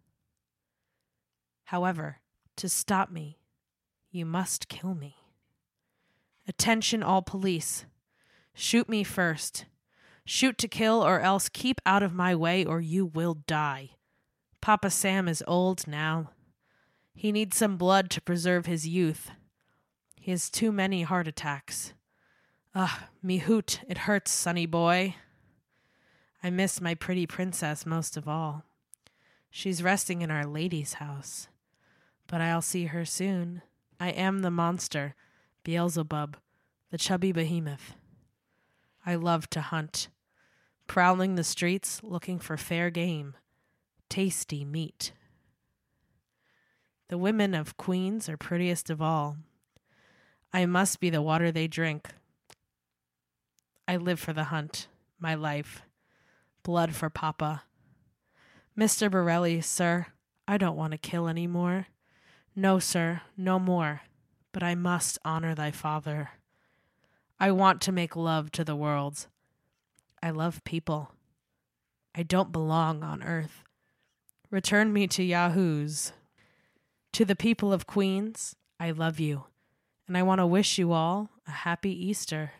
However, 1.64 2.19
to 2.61 2.69
stop 2.69 3.11
me, 3.11 3.38
you 4.11 4.26
must 4.26 4.69
kill 4.69 4.95
me. 4.95 5.17
Attention, 6.47 7.02
all 7.02 7.23
police. 7.23 7.87
Shoot 8.52 8.87
me 8.87 9.02
first. 9.02 9.64
Shoot 10.26 10.59
to 10.59 10.69
kill, 10.69 11.02
or 11.02 11.21
else 11.21 11.49
keep 11.49 11.81
out 11.87 12.02
of 12.02 12.12
my 12.12 12.35
way, 12.35 12.64
or 12.67 12.79
you 12.83 13.07
will 13.07 13.35
die. 13.47 13.93
Papa 14.61 14.90
Sam 14.90 15.26
is 15.26 15.43
old 15.47 15.87
now. 15.87 16.33
He 17.14 17.33
needs 17.33 17.57
some 17.57 17.79
blood 17.79 18.11
to 18.11 18.21
preserve 18.21 18.67
his 18.67 18.87
youth. 18.87 19.31
He 20.21 20.31
has 20.31 20.50
too 20.50 20.71
many 20.71 21.02
heart 21.02 21.26
attacks. 21.26 21.95
Ah, 22.75 23.09
me 23.23 23.38
hoot, 23.38 23.81
it 23.88 23.99
hurts, 23.99 24.31
sonny 24.31 24.67
boy. 24.67 25.14
I 26.43 26.50
miss 26.50 26.79
my 26.79 26.95
pretty 26.95 27.26
princess 27.26 27.87
most 27.87 28.19
of 28.19 28.29
all. 28.29 28.64
She's 29.50 29.83
resting 29.83 30.21
in 30.21 30.31
our 30.31 30.45
lady's 30.45 30.95
house. 30.95 31.49
But 32.31 32.41
I'll 32.41 32.63
see 32.63 32.87
her 32.87 33.05
soon. 33.05 33.63
I 33.99 34.11
am 34.11 34.39
the 34.39 34.53
monster, 34.53 35.17
Beelzebub, 35.65 36.37
the 36.93 36.97
chubby 36.97 37.33
behemoth. 37.33 37.97
I 39.05 39.17
love 39.17 39.51
to 39.51 39.61
hunt, 39.61 40.09
prowling 40.87 41.35
the 41.35 41.43
streets 41.43 42.01
looking 42.05 42.39
for 42.39 42.57
fair 42.57 42.89
game, 42.89 43.35
tasty 44.09 44.65
meat. 44.65 45.13
The 47.09 47.19
women 47.19 47.53
of 47.53 47.77
Queens 47.77 48.29
are 48.29 48.37
prettiest 48.37 48.91
of 48.91 49.03
all. 49.03 49.37
I 50.53 50.67
must 50.67 51.01
be 51.01 51.11
the 51.11 51.21
water 51.21 51.51
they 51.51 51.67
drink. 51.67 52.11
I 53.89 53.97
live 53.97 54.21
for 54.21 54.33
the 54.33 54.45
hunt, 54.45 54.87
my 55.19 55.35
life. 55.35 55.83
Blood 56.63 56.95
for 56.95 57.11
Papa. 57.11 57.65
Mr. 58.79 59.11
Borrelli, 59.11 59.61
sir, 59.61 60.07
I 60.47 60.59
don't 60.59 60.77
want 60.77 60.93
to 60.93 60.99
kill 60.99 61.27
any 61.27 61.49
more. 61.49 61.89
No, 62.61 62.79
sir, 62.79 63.23
no 63.38 63.59
more. 63.59 64.02
But 64.52 64.62
I 64.62 64.75
must 64.75 65.19
honor 65.25 65.55
thy 65.55 65.71
father. 65.71 66.33
I 67.38 67.50
want 67.52 67.81
to 67.81 67.90
make 67.90 68.14
love 68.14 68.52
to 68.52 68.64
the 68.64 68.76
world. 68.76 69.29
I 70.23 70.29
love 70.29 70.62
people. 70.64 71.12
I 72.14 72.23
don't 72.23 72.52
belong 72.52 73.02
on 73.02 73.23
earth. 73.23 73.64
Return 74.50 74.93
me 74.93 75.07
to 75.07 75.23
Yahoos. 75.23 76.12
To 77.14 77.25
the 77.25 77.35
people 77.35 77.73
of 77.73 77.87
Queens, 77.87 78.55
I 78.79 78.90
love 78.90 79.19
you, 79.19 79.45
and 80.07 80.14
I 80.19 80.23
want 80.23 80.40
to 80.40 80.47
wish 80.47 80.76
you 80.76 80.93
all 80.93 81.31
a 81.49 81.52
happy 81.52 81.93
Easter. 82.09 82.52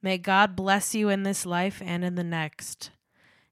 May 0.00 0.18
God 0.18 0.54
bless 0.54 0.94
you 0.94 1.08
in 1.08 1.24
this 1.24 1.44
life 1.44 1.82
and 1.84 2.04
in 2.04 2.14
the 2.14 2.22
next. 2.22 2.92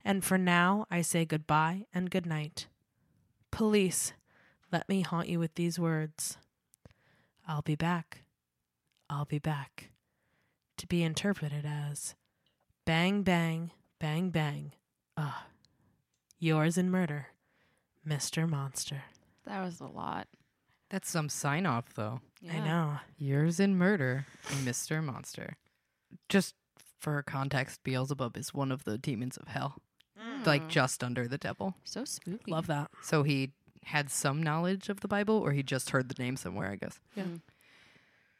And 0.04 0.24
for 0.24 0.38
now, 0.38 0.86
I 0.88 1.02
say 1.02 1.24
goodbye 1.24 1.86
and 1.92 2.12
good 2.12 2.26
night. 2.26 2.68
Police, 3.50 4.12
let 4.70 4.88
me 4.88 5.00
haunt 5.02 5.28
you 5.28 5.38
with 5.38 5.54
these 5.54 5.78
words. 5.78 6.37
I'll 7.46 7.62
be 7.62 7.76
back. 7.76 8.22
I'll 9.08 9.25
be 9.25 9.38
back. 9.38 9.90
To 10.78 10.87
be 10.87 11.02
interpreted 11.02 11.64
as 11.66 12.14
bang, 12.84 13.22
bang, 13.22 13.72
bang, 13.98 14.30
bang. 14.30 14.72
Ah, 15.16 15.46
yours 16.38 16.78
in 16.78 16.90
murder, 16.90 17.28
Mr. 18.06 18.48
Monster. 18.48 19.02
That 19.46 19.64
was 19.64 19.80
a 19.80 19.87
lot. 19.87 20.28
That's 20.90 21.10
some 21.10 21.28
sign 21.28 21.66
off, 21.66 21.94
though. 21.94 22.20
I 22.50 22.60
know. 22.60 22.98
Yours 23.18 23.60
in 23.60 23.76
murder, 23.76 24.26
Mr. 24.62 25.02
Monster. 25.02 25.56
Just 26.28 26.54
for 26.98 27.22
context, 27.22 27.82
Beelzebub 27.82 28.37
is 28.37 28.54
one 28.54 28.72
of 28.72 28.84
the 28.84 28.96
demons 28.96 29.37
of 29.37 29.48
hell, 29.48 29.76
like 30.46 30.68
just 30.68 31.02
under 31.02 31.26
the 31.28 31.38
devil. 31.38 31.75
So 31.84 32.04
spooky. 32.04 32.50
Love 32.50 32.66
that. 32.68 32.90
So 33.02 33.22
he 33.22 33.52
had 33.88 34.11
some 34.11 34.42
knowledge 34.42 34.88
of 34.88 35.00
the 35.00 35.09
Bible, 35.09 35.35
or 35.37 35.52
he 35.52 35.62
just 35.62 35.90
heard 35.90 36.09
the 36.09 36.23
name 36.23 36.37
somewhere, 36.37 36.71
I 36.71 36.76
guess. 36.76 36.99
Yeah. 37.14 37.25
Mm. 37.25 37.40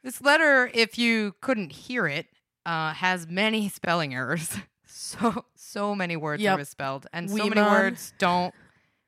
This 0.03 0.21
letter, 0.21 0.71
if 0.73 0.97
you 0.97 1.35
couldn't 1.41 1.71
hear 1.73 2.07
it, 2.07 2.27
uh, 2.65 2.93
has 2.93 3.27
many 3.27 3.69
spelling 3.79 4.13
errors. 4.13 4.57
So 4.91 5.45
so 5.55 5.93
many 5.93 6.15
words 6.17 6.41
Yep. 6.41 6.55
are 6.55 6.57
misspelled, 6.57 7.05
and 7.13 7.29
so 7.29 7.47
many 7.47 7.61
words 7.61 8.11
don't 8.17 8.53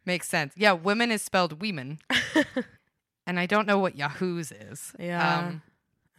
make 0.05 0.23
sense. 0.23 0.53
Yeah, 0.55 0.73
women 0.73 1.11
is 1.11 1.23
spelled 1.23 1.57
weeman, 1.59 1.97
and 3.27 3.39
I 3.39 3.47
don't 3.47 3.65
know 3.65 3.79
what 3.79 3.95
Yahoo's 3.95 4.51
is. 4.51 4.93
Yeah. 4.99 5.39
Um, 5.39 5.61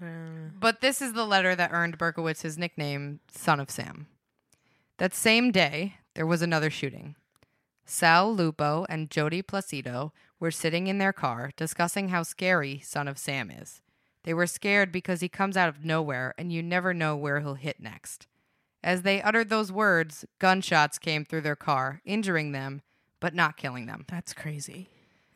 Uh, 0.02 0.50
but 0.58 0.80
this 0.80 1.00
is 1.00 1.12
the 1.12 1.24
letter 1.24 1.54
that 1.54 1.70
earned 1.72 1.96
Berkowitz 1.96 2.42
his 2.42 2.58
nickname, 2.58 3.20
Son 3.30 3.60
of 3.60 3.70
Sam. 3.70 4.08
That 4.98 5.14
same 5.14 5.52
day, 5.52 5.94
there 6.16 6.26
was 6.26 6.42
another 6.42 6.68
shooting. 6.68 7.14
Sal 7.84 8.34
Lupo 8.34 8.86
and 8.88 9.10
Jody 9.10 9.42
Placido 9.42 10.12
were 10.38 10.50
sitting 10.50 10.86
in 10.86 10.98
their 10.98 11.12
car 11.12 11.50
discussing 11.56 12.08
how 12.08 12.22
scary 12.22 12.80
Son 12.80 13.08
of 13.08 13.18
Sam 13.18 13.50
is. 13.50 13.82
They 14.24 14.34
were 14.34 14.46
scared 14.46 14.92
because 14.92 15.20
he 15.20 15.28
comes 15.28 15.56
out 15.56 15.68
of 15.68 15.84
nowhere 15.84 16.34
and 16.38 16.52
you 16.52 16.62
never 16.62 16.94
know 16.94 17.16
where 17.16 17.40
he'll 17.40 17.54
hit 17.54 17.80
next. 17.80 18.26
As 18.82 19.02
they 19.02 19.22
uttered 19.22 19.48
those 19.48 19.70
words, 19.70 20.24
gunshots 20.38 20.98
came 20.98 21.24
through 21.24 21.42
their 21.42 21.56
car, 21.56 22.00
injuring 22.04 22.52
them, 22.52 22.82
but 23.20 23.34
not 23.34 23.56
killing 23.56 23.86
them. 23.86 24.04
that's 24.08 24.32
crazy. 24.32 24.88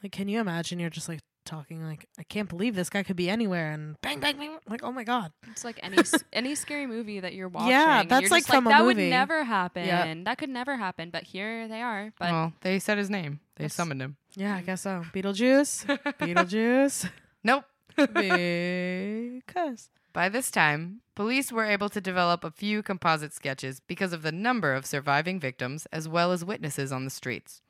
Like, 0.03 0.13
can 0.13 0.29
you 0.29 0.41
imagine? 0.41 0.79
You're 0.79 0.91
just 0.91 1.09
like 1.09 1.21
talking, 1.47 1.83
like, 1.83 2.07
I 2.19 2.23
can't 2.25 2.49
believe 2.49 2.75
this 2.75 2.91
guy 2.91 3.03
could 3.03 3.17
be 3.17 3.31
anywhere, 3.31 3.73
and 3.73 4.01
bang, 4.03 4.21
bang, 4.21 4.37
bang. 4.37 4.59
Like, 4.69 4.83
oh 4.83 4.93
my 4.93 5.05
god. 5.05 5.33
It's 5.51 5.65
like 5.65 5.81
any 5.83 5.99
s- 5.99 6.23
any 6.33 6.55
scary 6.55 6.87
movie 6.87 7.21
that 7.21 7.33
you're 7.35 7.49
watching. 7.49 7.71
Yeah, 7.71 8.03
that's 8.03 8.23
you're 8.23 8.31
like 8.31 8.43
just 8.43 8.53
from 8.53 8.67
a 8.67 8.71
that 8.71 8.83
movie. 8.83 9.05
would 9.05 9.11
never 9.11 9.45
happen. 9.45 9.87
Yep. 9.87 10.25
That 10.25 10.39
could 10.39 10.51
never 10.51 10.77
happen. 10.77 11.11
But 11.11 11.23
here 11.23 11.69
they 11.69 11.81
are. 11.81 12.13
But 12.19 12.33
well, 12.33 12.53
they 12.61 12.79
said 12.79 12.99
his 12.99 13.09
name. 13.09 13.41
They 13.57 13.69
summoned 13.69 14.03
him. 14.03 14.17
Yeah, 14.35 14.57
I 14.57 14.61
guess 14.61 14.83
so. 14.83 15.03
Beetlejuice. 15.15 15.87
Beetlejuice. 16.19 17.11
Nope. 17.43 17.65
because. 17.97 19.91
By 20.13 20.31
this 20.31 20.51
time, 20.51 21.03
police 21.15 21.53
were 21.53 21.67
able 21.67 21.91
to 21.91 22.01
develop 22.01 22.43
a 22.43 22.51
few 22.51 22.83
composite 22.83 23.35
sketches 23.35 23.81
because 23.81 24.15
of 24.15 24.23
the 24.23 24.33
number 24.33 24.73
of 24.73 24.87
surviving 24.87 25.39
victims 25.39 25.87
as 25.93 26.09
well 26.09 26.33
as 26.33 26.43
witnesses 26.45 26.91
on 26.91 27.05
the 27.05 27.11
streets. 27.11 27.61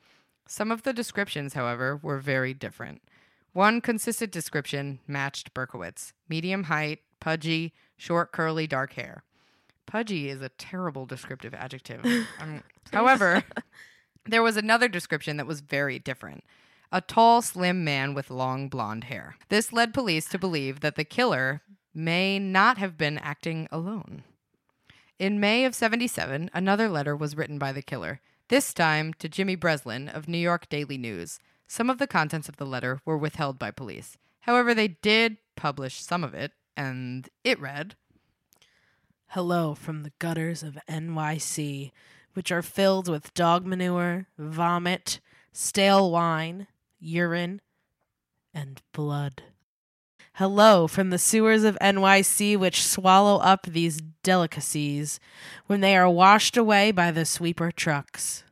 Some 0.47 0.71
of 0.71 0.85
the 0.85 0.92
descriptions, 0.92 1.54
however, 1.54 1.97
were 2.00 2.18
very 2.18 2.54
different. 2.54 3.02
One 3.57 3.81
consistent 3.81 4.33
description 4.33 4.99
matched 5.07 5.55
Berkowitz 5.55 6.13
medium 6.29 6.65
height, 6.65 6.99
pudgy, 7.21 7.73
short, 7.97 8.31
curly, 8.31 8.67
dark 8.67 8.93
hair. 8.93 9.25
Pudgy 9.87 10.29
is 10.29 10.43
a 10.43 10.51
terrible 10.51 11.07
descriptive 11.07 11.55
adjective. 11.55 12.05
Um, 12.39 12.63
however, 12.93 13.45
there 14.27 14.43
was 14.43 14.59
another 14.59 14.89
description 14.89 15.39
that 15.39 15.47
was 15.47 15.61
very 15.63 15.99
different 15.99 16.45
a 16.93 17.01
tall, 17.01 17.41
slim 17.41 17.83
man 17.83 18.13
with 18.13 18.29
long 18.29 18.69
blonde 18.69 19.05
hair. 19.05 19.37
This 19.49 19.73
led 19.73 19.95
police 19.95 20.29
to 20.29 20.39
believe 20.39 20.81
that 20.81 20.97
the 20.97 21.05
killer 21.05 21.63
may 21.95 22.39
not 22.39 22.77
have 22.77 22.99
been 22.99 23.17
acting 23.17 23.69
alone. 23.73 24.23
In 25.19 25.41
May 25.41 25.65
of 25.65 25.75
77, 25.75 26.51
another 26.53 26.91
letter 26.91 27.17
was 27.17 27.39
written 27.39 27.59
by 27.59 27.73
the 27.73 27.81
killer, 27.81 28.21
this 28.49 28.75
time 28.75 29.15
to 29.15 29.31
Jimmy 29.31 29.55
Breslin 29.57 30.11
of 30.11 30.29
New 30.29 30.37
York 30.37 30.69
Daily 30.69 30.99
News. 30.99 31.39
Some 31.67 31.91
of 31.91 31.99
the 31.99 32.07
contents 32.07 32.49
of 32.49 32.57
the 32.57 32.67
letter 32.67 33.01
were 33.05 33.19
withheld 33.19 33.59
by 33.59 33.71
police. 33.71 34.17
However, 34.41 34.75
they 34.75 34.89
did 34.89 35.39
publish 35.57 36.01
some 36.01 36.23
of 36.23 36.35
it, 36.35 36.53
and 36.77 37.29
it 37.43 37.61
read 37.61 37.97
Hello 39.31 39.75
from 39.75 40.03
the 40.03 40.13
gutters 40.19 40.63
of 40.63 40.79
NYC, 40.89 41.91
which 42.35 42.53
are 42.53 42.63
filled 42.63 43.09
with 43.09 43.35
dog 43.35 43.67
manure, 43.67 44.29
vomit, 44.39 45.21
stale 45.53 46.11
wine, 46.11 46.69
urine, 47.01 47.61
and 48.55 48.81
blood. 48.93 49.43
Hello 50.35 50.87
from 50.87 51.11
the 51.11 51.19
sewers 51.19 51.65
of 51.65 51.79
NYC, 51.81 52.57
which 52.57 52.85
swallow 52.85 53.39
up 53.39 53.67
these 53.67 54.01
delicacies 54.23 55.19
when 55.67 55.81
they 55.81 55.97
are 55.97 56.09
washed 56.09 56.57
away 56.57 56.93
by 56.93 57.11
the 57.11 57.25
sweeper 57.25 57.73
trucks. 57.73 58.45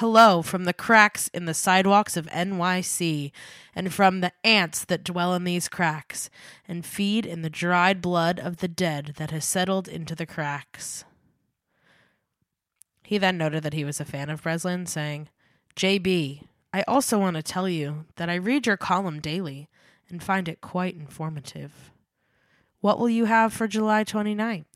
Hello 0.00 0.42
from 0.42 0.64
the 0.64 0.74
cracks 0.74 1.28
in 1.28 1.46
the 1.46 1.54
sidewalks 1.54 2.18
of 2.18 2.26
NYC, 2.26 3.32
and 3.74 3.94
from 3.94 4.20
the 4.20 4.30
ants 4.44 4.84
that 4.84 5.02
dwell 5.02 5.32
in 5.32 5.44
these 5.44 5.70
cracks, 5.70 6.28
and 6.68 6.84
feed 6.84 7.24
in 7.24 7.40
the 7.40 7.48
dried 7.48 8.02
blood 8.02 8.38
of 8.38 8.58
the 8.58 8.68
dead 8.68 9.14
that 9.16 9.30
has 9.30 9.46
settled 9.46 9.88
into 9.88 10.14
the 10.14 10.26
cracks. 10.26 11.06
He 13.04 13.16
then 13.16 13.38
noted 13.38 13.62
that 13.62 13.72
he 13.72 13.86
was 13.86 13.98
a 13.98 14.04
fan 14.04 14.28
of 14.28 14.42
Breslin, 14.42 14.84
saying, 14.84 15.30
JB, 15.76 16.42
I 16.74 16.82
also 16.82 17.18
want 17.18 17.36
to 17.36 17.42
tell 17.42 17.66
you 17.66 18.04
that 18.16 18.28
I 18.28 18.34
read 18.34 18.66
your 18.66 18.76
column 18.76 19.18
daily 19.18 19.66
and 20.10 20.22
find 20.22 20.46
it 20.46 20.60
quite 20.60 20.94
informative. 20.94 21.90
What 22.82 22.98
will 22.98 23.08
you 23.08 23.24
have 23.24 23.54
for 23.54 23.66
July 23.66 24.04
29th? 24.04 24.66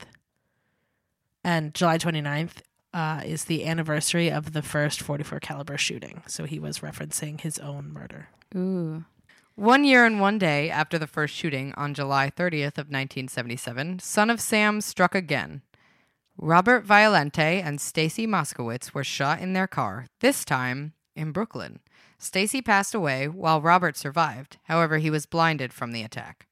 And 1.44 1.74
July 1.74 1.98
29th 1.98 2.62
uh, 2.92 3.22
is 3.24 3.44
the 3.44 3.64
anniversary 3.66 4.30
of 4.30 4.52
the 4.52 4.62
first 4.62 5.00
44 5.00 5.40
caliber 5.40 5.78
shooting. 5.78 6.22
So 6.26 6.44
he 6.44 6.58
was 6.58 6.80
referencing 6.80 7.40
his 7.40 7.58
own 7.58 7.92
murder. 7.92 8.28
ooh, 8.56 9.04
One 9.54 9.84
year 9.84 10.04
and 10.04 10.20
one 10.20 10.38
day 10.38 10.70
after 10.70 10.98
the 10.98 11.06
first 11.06 11.34
shooting 11.34 11.72
on 11.76 11.94
July 11.94 12.30
30th 12.30 12.78
of 12.78 12.88
1977, 12.90 13.98
Son 14.00 14.30
of 14.30 14.40
Sam 14.40 14.80
struck 14.80 15.14
again. 15.14 15.62
Robert 16.36 16.84
Violante 16.84 17.60
and 17.60 17.80
Stacy 17.80 18.26
Moskowitz 18.26 18.94
were 18.94 19.04
shot 19.04 19.40
in 19.40 19.52
their 19.52 19.66
car, 19.66 20.06
this 20.20 20.44
time 20.44 20.94
in 21.14 21.32
Brooklyn. 21.32 21.80
Stacy 22.18 22.60
passed 22.62 22.94
away 22.94 23.28
while 23.28 23.60
Robert 23.60 23.96
survived. 23.96 24.56
However, 24.64 24.98
he 24.98 25.10
was 25.10 25.26
blinded 25.26 25.72
from 25.72 25.92
the 25.92 26.02
attack. 26.02 26.46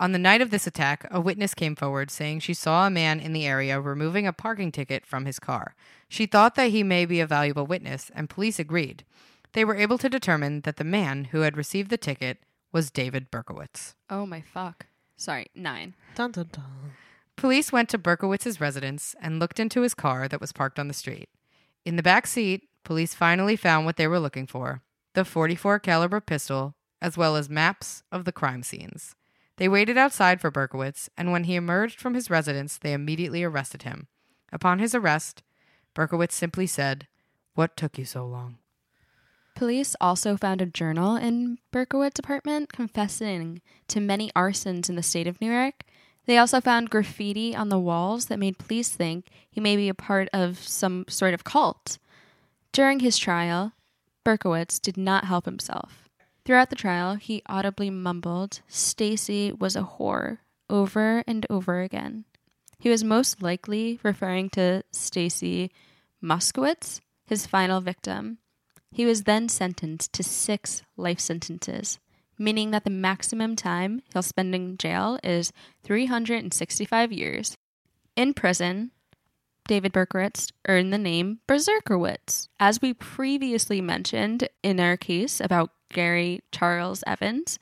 On 0.00 0.12
the 0.12 0.18
night 0.18 0.40
of 0.40 0.50
this 0.50 0.66
attack, 0.66 1.08
a 1.10 1.20
witness 1.20 1.54
came 1.54 1.74
forward 1.74 2.10
saying 2.10 2.40
she 2.40 2.54
saw 2.54 2.86
a 2.86 2.90
man 2.90 3.18
in 3.18 3.32
the 3.32 3.46
area 3.46 3.80
removing 3.80 4.28
a 4.28 4.32
parking 4.32 4.70
ticket 4.70 5.04
from 5.04 5.24
his 5.24 5.40
car. 5.40 5.74
She 6.08 6.24
thought 6.24 6.54
that 6.54 6.70
he 6.70 6.84
may 6.84 7.04
be 7.04 7.18
a 7.18 7.26
valuable 7.26 7.66
witness, 7.66 8.10
and 8.14 8.30
police 8.30 8.60
agreed. 8.60 9.04
They 9.54 9.64
were 9.64 9.74
able 9.74 9.98
to 9.98 10.08
determine 10.08 10.60
that 10.60 10.76
the 10.76 10.84
man 10.84 11.24
who 11.24 11.40
had 11.40 11.56
received 11.56 11.90
the 11.90 11.96
ticket 11.96 12.38
was 12.70 12.90
David 12.90 13.30
Berkowitz. 13.30 13.94
oh 14.08 14.24
my 14.24 14.40
fuck. 14.40 14.86
Sorry, 15.16 15.46
nine. 15.54 15.94
Dun, 16.14 16.30
dun, 16.30 16.48
dun. 16.52 16.92
Police 17.34 17.72
went 17.72 17.88
to 17.88 17.98
Berkowitz's 17.98 18.60
residence 18.60 19.16
and 19.20 19.40
looked 19.40 19.58
into 19.58 19.82
his 19.82 19.94
car 19.94 20.28
that 20.28 20.40
was 20.40 20.52
parked 20.52 20.78
on 20.78 20.86
the 20.86 20.94
street. 20.94 21.28
In 21.84 21.96
the 21.96 22.02
back 22.04 22.26
seat, 22.28 22.68
police 22.84 23.14
finally 23.14 23.56
found 23.56 23.84
what 23.84 23.96
they 23.96 24.06
were 24.06 24.20
looking 24.20 24.46
for: 24.46 24.82
the 25.14 25.24
44 25.24 25.80
caliber 25.80 26.20
pistol 26.20 26.76
as 27.00 27.16
well 27.16 27.34
as 27.34 27.48
maps 27.48 28.04
of 28.12 28.24
the 28.24 28.32
crime 28.32 28.62
scenes. 28.62 29.16
They 29.58 29.68
waited 29.68 29.98
outside 29.98 30.40
for 30.40 30.52
Berkowitz, 30.52 31.08
and 31.16 31.32
when 31.32 31.44
he 31.44 31.56
emerged 31.56 32.00
from 32.00 32.14
his 32.14 32.30
residence, 32.30 32.78
they 32.78 32.92
immediately 32.92 33.42
arrested 33.42 33.82
him. 33.82 34.06
Upon 34.52 34.78
his 34.78 34.94
arrest, 34.94 35.42
Berkowitz 35.94 36.34
simply 36.34 36.66
said, 36.68 37.08
What 37.54 37.76
took 37.76 37.98
you 37.98 38.04
so 38.04 38.24
long? 38.24 38.58
Police 39.56 39.96
also 40.00 40.36
found 40.36 40.62
a 40.62 40.66
journal 40.66 41.16
in 41.16 41.58
Berkowitz's 41.72 42.20
apartment 42.20 42.72
confessing 42.72 43.60
to 43.88 43.98
many 43.98 44.30
arsons 44.36 44.88
in 44.88 44.94
the 44.94 45.02
state 45.02 45.26
of 45.26 45.40
New 45.40 45.52
York. 45.52 45.82
They 46.26 46.38
also 46.38 46.60
found 46.60 46.90
graffiti 46.90 47.56
on 47.56 47.68
the 47.68 47.80
walls 47.80 48.26
that 48.26 48.38
made 48.38 48.58
police 48.58 48.90
think 48.90 49.26
he 49.50 49.60
may 49.60 49.74
be 49.74 49.88
a 49.88 49.94
part 49.94 50.28
of 50.32 50.58
some 50.58 51.04
sort 51.08 51.34
of 51.34 51.42
cult. 51.42 51.98
During 52.70 53.00
his 53.00 53.18
trial, 53.18 53.72
Berkowitz 54.24 54.78
did 54.78 54.96
not 54.96 55.24
help 55.24 55.46
himself. 55.46 56.07
Throughout 56.48 56.70
the 56.70 56.76
trial, 56.76 57.16
he 57.16 57.42
audibly 57.44 57.90
mumbled, 57.90 58.62
Stacy 58.68 59.52
was 59.52 59.76
a 59.76 59.82
whore, 59.82 60.38
over 60.70 61.22
and 61.26 61.44
over 61.50 61.82
again. 61.82 62.24
He 62.78 62.88
was 62.88 63.04
most 63.04 63.42
likely 63.42 64.00
referring 64.02 64.48
to 64.52 64.82
Stacy 64.90 65.70
Moskowitz, 66.24 67.00
his 67.26 67.46
final 67.46 67.82
victim. 67.82 68.38
He 68.90 69.04
was 69.04 69.24
then 69.24 69.50
sentenced 69.50 70.14
to 70.14 70.22
six 70.22 70.80
life 70.96 71.20
sentences, 71.20 71.98
meaning 72.38 72.70
that 72.70 72.84
the 72.84 72.88
maximum 72.88 73.54
time 73.54 74.00
he'll 74.14 74.22
spend 74.22 74.54
in 74.54 74.78
jail 74.78 75.18
is 75.22 75.52
365 75.82 77.12
years. 77.12 77.58
In 78.16 78.32
prison, 78.32 78.92
David 79.68 79.92
Berkowitz 79.92 80.50
earned 80.66 80.92
the 80.92 80.98
name 80.98 81.40
Berserkowitz. 81.46 82.48
As 82.58 82.80
we 82.80 82.94
previously 82.94 83.82
mentioned 83.82 84.48
in 84.62 84.80
our 84.80 84.96
case 84.96 85.40
about 85.40 85.70
Gary 85.90 86.40
Charles 86.50 87.04
Evans, 87.06 87.58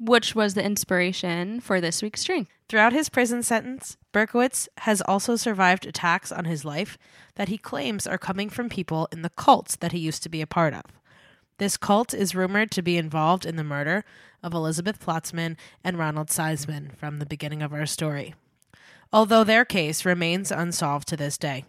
which 0.00 0.34
was 0.34 0.54
the 0.54 0.64
inspiration 0.64 1.60
for 1.60 1.80
this 1.80 2.02
week's 2.02 2.24
drink. 2.24 2.48
Throughout 2.68 2.92
his 2.92 3.08
prison 3.08 3.44
sentence, 3.44 3.96
Berkowitz 4.12 4.68
has 4.78 5.00
also 5.02 5.36
survived 5.36 5.86
attacks 5.86 6.32
on 6.32 6.44
his 6.44 6.64
life 6.64 6.98
that 7.36 7.48
he 7.48 7.56
claims 7.56 8.06
are 8.06 8.18
coming 8.18 8.50
from 8.50 8.68
people 8.68 9.08
in 9.12 9.22
the 9.22 9.30
cults 9.30 9.76
that 9.76 9.92
he 9.92 9.98
used 9.98 10.24
to 10.24 10.28
be 10.28 10.42
a 10.42 10.46
part 10.46 10.74
of. 10.74 10.82
This 11.58 11.76
cult 11.76 12.12
is 12.12 12.34
rumored 12.34 12.72
to 12.72 12.82
be 12.82 12.96
involved 12.96 13.46
in 13.46 13.54
the 13.54 13.64
murder 13.64 14.04
of 14.42 14.54
Elizabeth 14.54 14.98
Platzman 14.98 15.56
and 15.84 15.98
Ronald 15.98 16.28
Seisman 16.28 16.96
from 16.96 17.20
the 17.20 17.26
beginning 17.26 17.62
of 17.62 17.72
our 17.72 17.86
story, 17.86 18.34
although 19.12 19.44
their 19.44 19.64
case 19.64 20.04
remains 20.04 20.50
unsolved 20.50 21.08
to 21.08 21.16
this 21.16 21.38
day. 21.38 21.64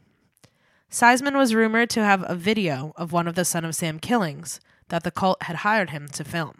Seisman 0.91 1.37
was 1.37 1.53
rumored 1.53 1.89
to 1.91 2.03
have 2.03 2.25
a 2.27 2.35
video 2.35 2.93
of 2.95 3.11
one 3.11 3.27
of 3.27 3.35
the 3.35 3.45
Son 3.45 3.63
of 3.63 3.75
Sam 3.75 3.99
killings 3.99 4.59
that 4.87 5.03
the 5.03 5.11
cult 5.11 5.43
had 5.43 5.57
hired 5.57 5.91
him 5.91 6.07
to 6.09 6.23
film. 6.23 6.55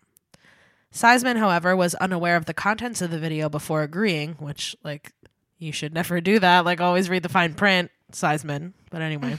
Seisman, 0.93 1.38
however, 1.38 1.75
was 1.75 1.95
unaware 1.95 2.36
of 2.36 2.45
the 2.45 2.53
contents 2.53 3.01
of 3.01 3.12
the 3.12 3.19
video 3.19 3.50
before 3.50 3.83
agreeing, 3.83 4.33
which, 4.33 4.75
like, 4.83 5.13
you 5.57 5.71
should 5.71 5.93
never 5.93 6.21
do 6.21 6.39
that. 6.39 6.65
Like, 6.65 6.81
always 6.81 7.09
read 7.09 7.24
the 7.24 7.29
fine 7.29 7.53
print, 7.53 7.91
Seisman. 8.12 8.74
But 8.89 9.01
anyway. 9.01 9.38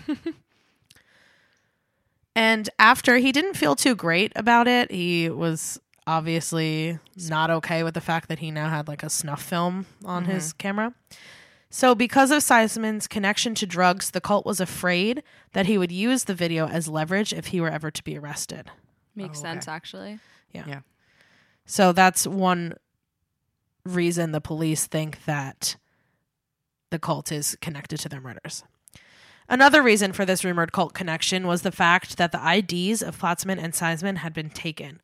and 2.36 2.68
after 2.78 3.18
he 3.18 3.32
didn't 3.32 3.56
feel 3.56 3.74
too 3.74 3.94
great 3.94 4.32
about 4.36 4.68
it, 4.68 4.90
he 4.90 5.28
was 5.28 5.80
obviously 6.06 6.98
not 7.28 7.50
okay 7.50 7.82
with 7.82 7.94
the 7.94 8.00
fact 8.00 8.28
that 8.28 8.38
he 8.40 8.50
now 8.50 8.68
had 8.68 8.88
like 8.88 9.02
a 9.02 9.10
snuff 9.10 9.42
film 9.42 9.86
on 10.04 10.24
his 10.24 10.48
mm-hmm. 10.48 10.58
camera. 10.58 10.94
So, 11.72 11.94
because 11.94 12.32
of 12.32 12.42
Seisman's 12.42 13.06
connection 13.06 13.54
to 13.54 13.66
drugs, 13.66 14.10
the 14.10 14.20
cult 14.20 14.44
was 14.44 14.60
afraid 14.60 15.22
that 15.52 15.66
he 15.66 15.78
would 15.78 15.92
use 15.92 16.24
the 16.24 16.34
video 16.34 16.66
as 16.66 16.88
leverage 16.88 17.32
if 17.32 17.48
he 17.48 17.60
were 17.60 17.70
ever 17.70 17.92
to 17.92 18.02
be 18.02 18.18
arrested. 18.18 18.68
Makes 19.14 19.38
Oh, 19.38 19.42
okay. 19.42 19.52
sense, 19.52 19.68
actually. 19.68 20.18
Yeah. 20.52 20.64
Yeah. 20.66 20.80
So 21.66 21.92
that's 21.92 22.26
one 22.26 22.74
reason 23.84 24.32
the 24.32 24.40
police 24.40 24.86
think 24.86 25.24
that 25.26 25.76
the 26.90 26.98
cult 26.98 27.30
is 27.30 27.56
connected 27.60 28.00
to 28.00 28.08
their 28.08 28.20
murders. 28.20 28.64
Another 29.48 29.82
reason 29.82 30.12
for 30.12 30.24
this 30.24 30.44
rumored 30.44 30.72
cult 30.72 30.94
connection 30.94 31.46
was 31.46 31.62
the 31.62 31.72
fact 31.72 32.16
that 32.16 32.32
the 32.32 32.38
IDs 32.38 33.02
of 33.02 33.20
Platzman 33.20 33.62
and 33.62 33.72
Seisman 33.72 34.18
had 34.18 34.32
been 34.32 34.50
taken, 34.50 35.00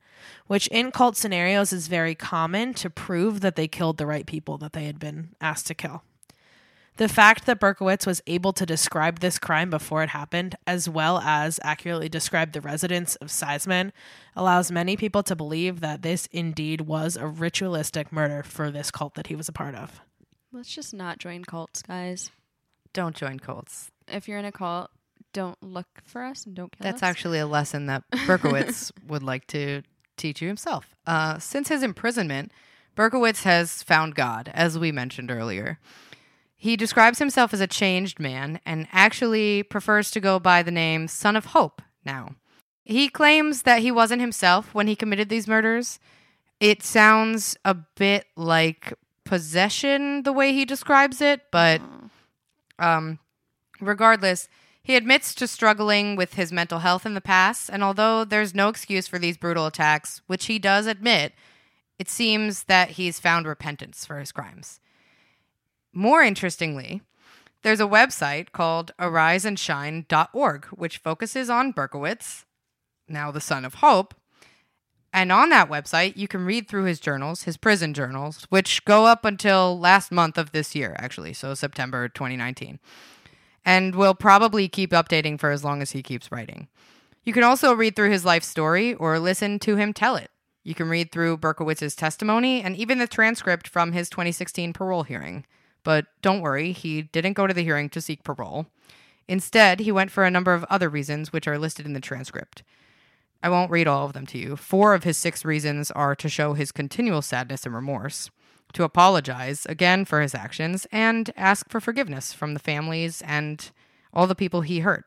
which 0.47 0.67
in 0.69 0.91
cult 0.91 1.17
scenarios 1.17 1.73
is 1.73 1.89
very 1.89 2.15
common 2.15 2.75
to 2.75 2.91
prove 2.91 3.41
that 3.41 3.57
they 3.57 3.69
killed 3.69 3.97
the 3.99 4.07
right 4.07 4.27
people 4.27 4.59
that 4.59 4.73
they 4.73 4.85
had 4.85 4.99
been 4.99 5.31
asked 5.41 5.67
to 5.69 5.75
kill. 5.75 6.03
The 6.97 7.09
fact 7.09 7.45
that 7.45 7.61
Berkowitz 7.61 8.07
was 8.07 8.23
able 8.27 8.55
to 8.55 8.65
describe 8.65 9.19
this 9.21 9.39
crime 9.39 9.69
before 9.69 10.03
it 10.03 10.09
happened, 10.11 10.57
as 10.67 10.89
well 10.89 11.19
as 11.19 11.61
accurately 11.63 12.09
describe 12.09 12.53
the 12.53 12.63
residence 12.63 13.17
of 13.17 13.29
Seisman, 13.29 13.93
allows 14.35 14.73
many 14.73 14.97
people 14.97 15.23
to 15.25 15.37
believe 15.37 15.81
that 15.81 16.01
this 16.01 16.27
indeed 16.33 16.83
was 16.83 17.17
a 17.17 17.27
ritualistic 17.27 18.11
murder 18.13 18.43
for 18.43 18.71
this 18.71 18.91
cult 18.91 19.15
that 19.15 19.27
he 19.27 19.37
was 19.37 19.47
a 19.47 19.53
part 19.53 19.75
of. 19.75 20.01
Let's 20.53 20.75
just 20.75 20.95
not 20.95 21.19
join 21.19 21.45
cults, 21.45 21.83
guys. 21.83 22.31
Don't 22.95 23.15
join 23.15 23.41
cults. 23.41 23.91
If 24.09 24.27
you're 24.27 24.39
in 24.39 24.47
a 24.47 24.53
cult, 24.53 24.91
don't 25.35 25.63
look 25.63 25.87
for 26.03 26.23
us 26.23 26.47
and 26.47 26.55
don't 26.55 26.73
kill 26.73 26.83
That's 26.83 27.03
us. 27.03 27.09
actually 27.09 27.41
a 27.41 27.47
lesson 27.47 27.87
that 27.87 28.05
Berkowitz 28.11 28.91
would 29.07 29.23
like 29.23 29.47
to 29.49 29.83
teach 30.17 30.41
you 30.41 30.49
himself. 30.49 30.95
Uh, 31.07 31.39
since 31.39 31.69
his 31.69 31.83
imprisonment, 31.83 32.53
Berkowitz 32.97 33.43
has 33.43 33.83
found 33.83 34.15
God, 34.15 34.51
as 34.55 34.79
we 34.79 34.91
mentioned 34.91 35.31
earlier. 35.31 35.79
He 36.57 36.77
describes 36.77 37.19
himself 37.19 37.53
as 37.53 37.61
a 37.61 37.67
changed 37.67 38.19
man 38.19 38.61
and 38.65 38.89
actually 38.91 39.63
prefers 39.63 40.11
to 40.13 40.21
go 40.21 40.39
by 40.39 40.63
the 40.63 40.71
name 40.71 41.07
Son 41.07 41.37
of 41.37 41.47
Hope 41.47 41.83
now. 42.05 42.35
He 42.85 43.09
claims 43.09 43.63
that 43.63 43.83
he 43.83 43.91
wasn't 43.91 44.23
himself 44.23 44.75
when 44.75 44.87
he 44.87 44.97
committed 44.97 45.29
these 45.29 45.47
murders. 45.47 45.99
It 46.59 46.83
sounds 46.83 47.57
a 47.65 47.75
bit 47.75 48.27
like 48.37 48.95
possession 49.25 50.23
the 50.23 50.33
way 50.33 50.53
he 50.53 50.65
describes 50.65 51.21
it, 51.21 51.43
but 51.51 51.83
um, 52.79 53.19
regardless, 53.81 54.49
he 54.87 54.95
admits 54.95 55.35
to 55.35 55.49
struggling 55.49 56.15
with 56.15 56.35
his 56.35 56.53
mental 56.53 56.79
health 56.79 57.05
in 57.05 57.15
the 57.15 57.21
past, 57.21 57.69
and 57.69 57.83
although 57.83 58.23
there's 58.23 58.55
no 58.55 58.69
excuse 58.69 59.09
for 59.09 59.19
these 59.19 59.37
brutal 59.37 59.67
attacks, 59.67 60.23
which 60.29 60.47
he 60.47 60.61
does 60.61 60.87
admit, 60.87 61.33
it 61.99 62.09
seems 62.09 62.63
that 62.65 62.91
he's 62.91 63.19
found 63.19 63.49
repentance 63.49 64.07
for 64.07 64.21
his 64.21 64.31
crimes. 64.31 64.79
More 65.93 66.23
interestingly, 66.23 67.03
there's 67.65 67.81
a 67.81 67.89
website 67.89 68.53
called 68.53 68.93
ariseandshine.org, 69.01 70.67
which 70.67 70.99
focuses 70.99 71.51
on 71.51 71.73
Berkowitz, 71.73 72.45
now 73.09 73.33
the 73.33 73.41
son 73.41 73.65
of 73.65 73.75
Hope. 73.75 74.15
And 75.13 75.33
on 75.33 75.51
that 75.51 75.69
website, 75.69 76.17
you 76.17 76.29
can 76.29 76.45
read 76.45 76.69
through 76.69 76.85
his 76.85 77.01
journals, 77.01 77.43
his 77.43 77.57
prison 77.57 77.93
journals, 77.93 78.47
which 78.51 78.85
go 78.85 79.07
up 79.07 79.25
until 79.25 79.77
last 79.77 80.13
month 80.13 80.39
of 80.39 80.53
this 80.53 80.77
year, 80.77 80.95
actually, 80.97 81.33
so 81.33 81.55
September 81.55 82.09
2019 82.09 82.79
and 83.67 83.97
will 83.97 84.15
probably 84.15 84.69
keep 84.69 84.93
updating 84.93 85.39
for 85.39 85.51
as 85.51 85.65
long 85.65 85.83
as 85.83 85.91
he 85.91 86.03
keeps 86.03 86.31
writing. 86.31 86.69
You 87.25 87.33
can 87.33 87.43
also 87.43 87.75
read 87.75 87.97
through 87.97 88.13
his 88.13 88.25
life 88.25 88.45
story 88.45 88.95
or 88.95 89.19
listen 89.19 89.59
to 89.59 89.77
him 89.77 89.93
tell 89.93 90.15
it. 90.15 90.31
You 90.63 90.75
can 90.75 90.89
read 90.89 91.11
through 91.11 91.39
Berkowitz's 91.39 91.97
testimony 91.97 92.63
and 92.63 92.77
even 92.77 92.99
the 92.99 93.09
transcript 93.09 93.67
from 93.67 93.93
his 93.93 94.09
2016 94.09 94.73
parole 94.73 95.03
hearing. 95.03 95.45
But 95.83 96.07
don't 96.23 96.41
worry, 96.41 96.73
he 96.73 97.03
didn't 97.03 97.35
go 97.35 97.47
to 97.47 97.55
the 97.55 97.63
hearing 97.65 97.89
to 97.91 98.01
seek 98.01 98.23
parole. 98.23 98.67
Instead, 99.29 99.81
he 99.81 99.91
went 99.91 100.13
for 100.13 100.25
a 100.25 100.31
number 100.31 100.55
of 100.55 100.65
other 100.71 100.89
reasons, 100.89 101.33
which 101.33 101.49
are 101.49 101.59
listed 101.59 101.87
in 101.87 101.93
the 101.93 102.01
transcript. 102.01 102.63
I 103.43 103.49
won't 103.49 103.71
read 103.71 103.89
all 103.89 104.07
of 104.07 104.13
them 104.13 104.27
to 104.27 104.39
you. 104.39 104.57
Four 104.57 104.95
of 104.95 105.05
his 105.05 105.19
six 105.19 105.45
reasons 105.45 105.91
are 105.91 106.15
to 106.17 106.29
show 106.29 106.55
his 106.55 106.73
continual 106.73 107.23
sadness 107.23 107.67
and 107.67 107.75
remorse, 107.75 108.31
to 108.73 108.85
apologize 108.85 109.67
again 109.67 110.05
for 110.05 110.21
his 110.21 110.35
actions, 110.35 110.87
and 110.93 111.31
ask 111.37 111.71
for 111.71 111.81
forgiveness 111.81 112.33
from 112.33 112.55
the 112.55 112.61
families 112.61 113.23
and 113.23 113.71
all 114.13 114.27
the 114.27 114.35
people 114.35 114.63
he 114.63 114.81
hurt. 114.81 115.07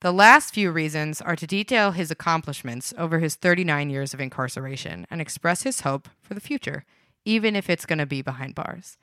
The 0.00 0.12
last 0.12 0.54
few 0.54 0.70
reasons 0.70 1.20
are 1.20 1.34
to 1.34 1.46
detail 1.46 1.90
his 1.90 2.10
accomplishments 2.10 2.94
over 2.96 3.18
his 3.18 3.34
39 3.34 3.90
years 3.90 4.14
of 4.14 4.20
incarceration 4.20 5.06
and 5.10 5.20
express 5.20 5.62
his 5.62 5.80
hope 5.80 6.08
for 6.22 6.34
the 6.34 6.40
future, 6.40 6.84
even 7.24 7.56
if 7.56 7.68
it's 7.68 7.86
going 7.86 7.98
to 7.98 8.06
be 8.06 8.22
behind 8.22 8.54
bars. 8.54 8.96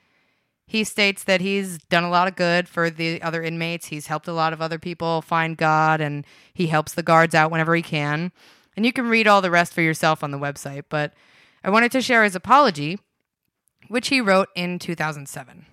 He 0.67 0.83
states 0.83 1.23
that 1.25 1.41
he's 1.41 1.77
done 1.77 2.03
a 2.03 2.09
lot 2.09 2.27
of 2.27 2.35
good 2.35 2.67
for 2.67 2.89
the 2.89 3.21
other 3.21 3.43
inmates. 3.43 3.87
He's 3.87 4.07
helped 4.07 4.27
a 4.27 4.33
lot 4.33 4.53
of 4.53 4.61
other 4.61 4.79
people 4.79 5.21
find 5.21 5.57
God 5.57 6.01
and 6.01 6.25
he 6.53 6.67
helps 6.67 6.93
the 6.93 7.03
guards 7.03 7.35
out 7.35 7.51
whenever 7.51 7.75
he 7.75 7.81
can. 7.81 8.31
And 8.75 8.85
you 8.85 8.91
can 8.91 9.07
read 9.07 9.27
all 9.27 9.41
the 9.41 9.51
rest 9.51 9.73
for 9.73 9.81
yourself 9.81 10.23
on 10.23 10.31
the 10.31 10.39
website, 10.39 10.85
but 10.89 11.13
I 11.63 11.69
wanted 11.69 11.91
to 11.91 12.01
share 12.01 12.23
his 12.23 12.35
apology, 12.35 12.99
which 13.87 14.09
he 14.09 14.21
wrote 14.21 14.49
in 14.55 14.79
2007. 14.79 15.65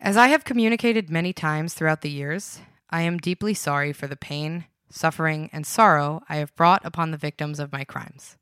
As 0.00 0.16
I 0.16 0.28
have 0.28 0.44
communicated 0.44 1.10
many 1.10 1.32
times 1.32 1.74
throughout 1.74 2.02
the 2.02 2.10
years, 2.10 2.60
I 2.90 3.02
am 3.02 3.18
deeply 3.18 3.52
sorry 3.54 3.92
for 3.92 4.06
the 4.06 4.16
pain, 4.16 4.66
suffering, 4.90 5.50
and 5.52 5.66
sorrow 5.66 6.22
I 6.28 6.36
have 6.36 6.54
brought 6.54 6.84
upon 6.84 7.10
the 7.10 7.16
victims 7.16 7.58
of 7.58 7.72
my 7.72 7.84
crimes. 7.84 8.36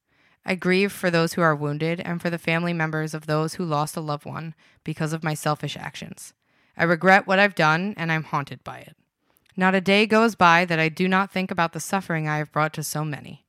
I 0.45 0.55
grieve 0.55 0.93
for 0.93 1.11
those 1.11 1.33
who 1.33 1.43
are 1.43 1.57
wounded 1.57 2.01
and 2.01 2.23
for 2.23 2.31
the 2.31 2.39
family 2.39 2.73
members 2.73 3.15
of 3.15 3.27
those 3.27 3.55
who 3.55 3.65
lost 3.65 3.97
a 3.97 4.01
loved 4.01 4.25
one 4.25 4.55
because 4.85 5.13
of 5.13 5.25
my 5.25 5.35
selfish 5.35 5.77
actions. 5.77 6.35
I 6.77 6.85
regret 6.85 7.27
what 7.27 7.39
I've 7.39 7.55
done 7.55 7.95
and 7.97 8.13
I'm 8.13 8.23
haunted 8.23 8.63
by 8.63 8.79
it. 8.79 8.97
Not 9.57 9.75
a 9.75 9.81
day 9.81 10.07
goes 10.07 10.35
by 10.35 10.65
that 10.67 10.79
I 10.79 10.89
do 10.89 11.09
not 11.09 11.33
think 11.33 11.51
about 11.51 11.73
the 11.73 11.81
suffering 11.81 12.29
I 12.29 12.39
have 12.39 12.53
brought 12.53 12.75
to 12.75 12.85
so 12.85 13.05
many. 13.05 13.45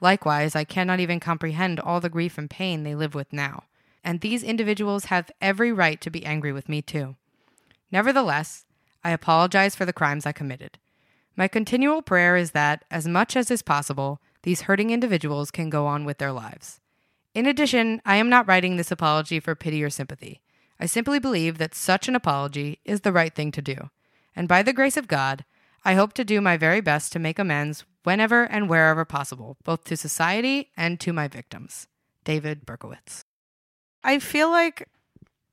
Likewise, 0.00 0.56
I 0.56 0.64
cannot 0.64 0.98
even 0.98 1.20
comprehend 1.20 1.78
all 1.78 2.00
the 2.00 2.10
grief 2.10 2.36
and 2.36 2.50
pain 2.50 2.82
they 2.82 2.96
live 2.96 3.14
with 3.14 3.32
now. 3.32 3.64
And 4.04 4.20
these 4.20 4.42
individuals 4.42 5.06
have 5.06 5.30
every 5.40 5.72
right 5.72 6.00
to 6.00 6.10
be 6.10 6.24
angry 6.24 6.52
with 6.52 6.68
me 6.68 6.82
too. 6.82 7.16
Nevertheless, 7.90 8.64
I 9.04 9.10
apologize 9.10 9.74
for 9.74 9.84
the 9.84 9.92
crimes 9.92 10.26
I 10.26 10.32
committed. 10.32 10.78
My 11.36 11.48
continual 11.48 12.02
prayer 12.02 12.36
is 12.36 12.50
that, 12.50 12.84
as 12.90 13.08
much 13.08 13.36
as 13.36 13.50
is 13.50 13.62
possible, 13.62 14.20
these 14.42 14.62
hurting 14.62 14.90
individuals 14.90 15.50
can 15.50 15.70
go 15.70 15.86
on 15.86 16.04
with 16.04 16.18
their 16.18 16.32
lives. 16.32 16.80
In 17.34 17.46
addition, 17.46 18.02
I 18.04 18.16
am 18.16 18.28
not 18.28 18.46
writing 18.46 18.76
this 18.76 18.90
apology 18.90 19.40
for 19.40 19.54
pity 19.54 19.82
or 19.82 19.90
sympathy. 19.90 20.42
I 20.78 20.86
simply 20.86 21.18
believe 21.18 21.58
that 21.58 21.74
such 21.74 22.08
an 22.08 22.16
apology 22.16 22.80
is 22.84 23.00
the 23.00 23.12
right 23.12 23.34
thing 23.34 23.52
to 23.52 23.62
do. 23.62 23.90
And 24.36 24.48
by 24.48 24.62
the 24.62 24.72
grace 24.72 24.96
of 24.96 25.08
God, 25.08 25.44
I 25.84 25.94
hope 25.94 26.12
to 26.14 26.24
do 26.24 26.40
my 26.40 26.56
very 26.56 26.80
best 26.80 27.12
to 27.12 27.18
make 27.18 27.38
amends 27.38 27.84
whenever 28.04 28.44
and 28.44 28.68
wherever 28.68 29.04
possible, 29.04 29.56
both 29.64 29.84
to 29.84 29.96
society 29.96 30.70
and 30.76 31.00
to 31.00 31.12
my 31.12 31.28
victims. 31.28 31.86
David 32.24 32.66
Berkowitz. 32.66 33.21
I 34.04 34.18
feel 34.18 34.50
like, 34.50 34.88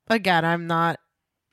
again, 0.08 0.46
I'm 0.46 0.68
not 0.68 1.00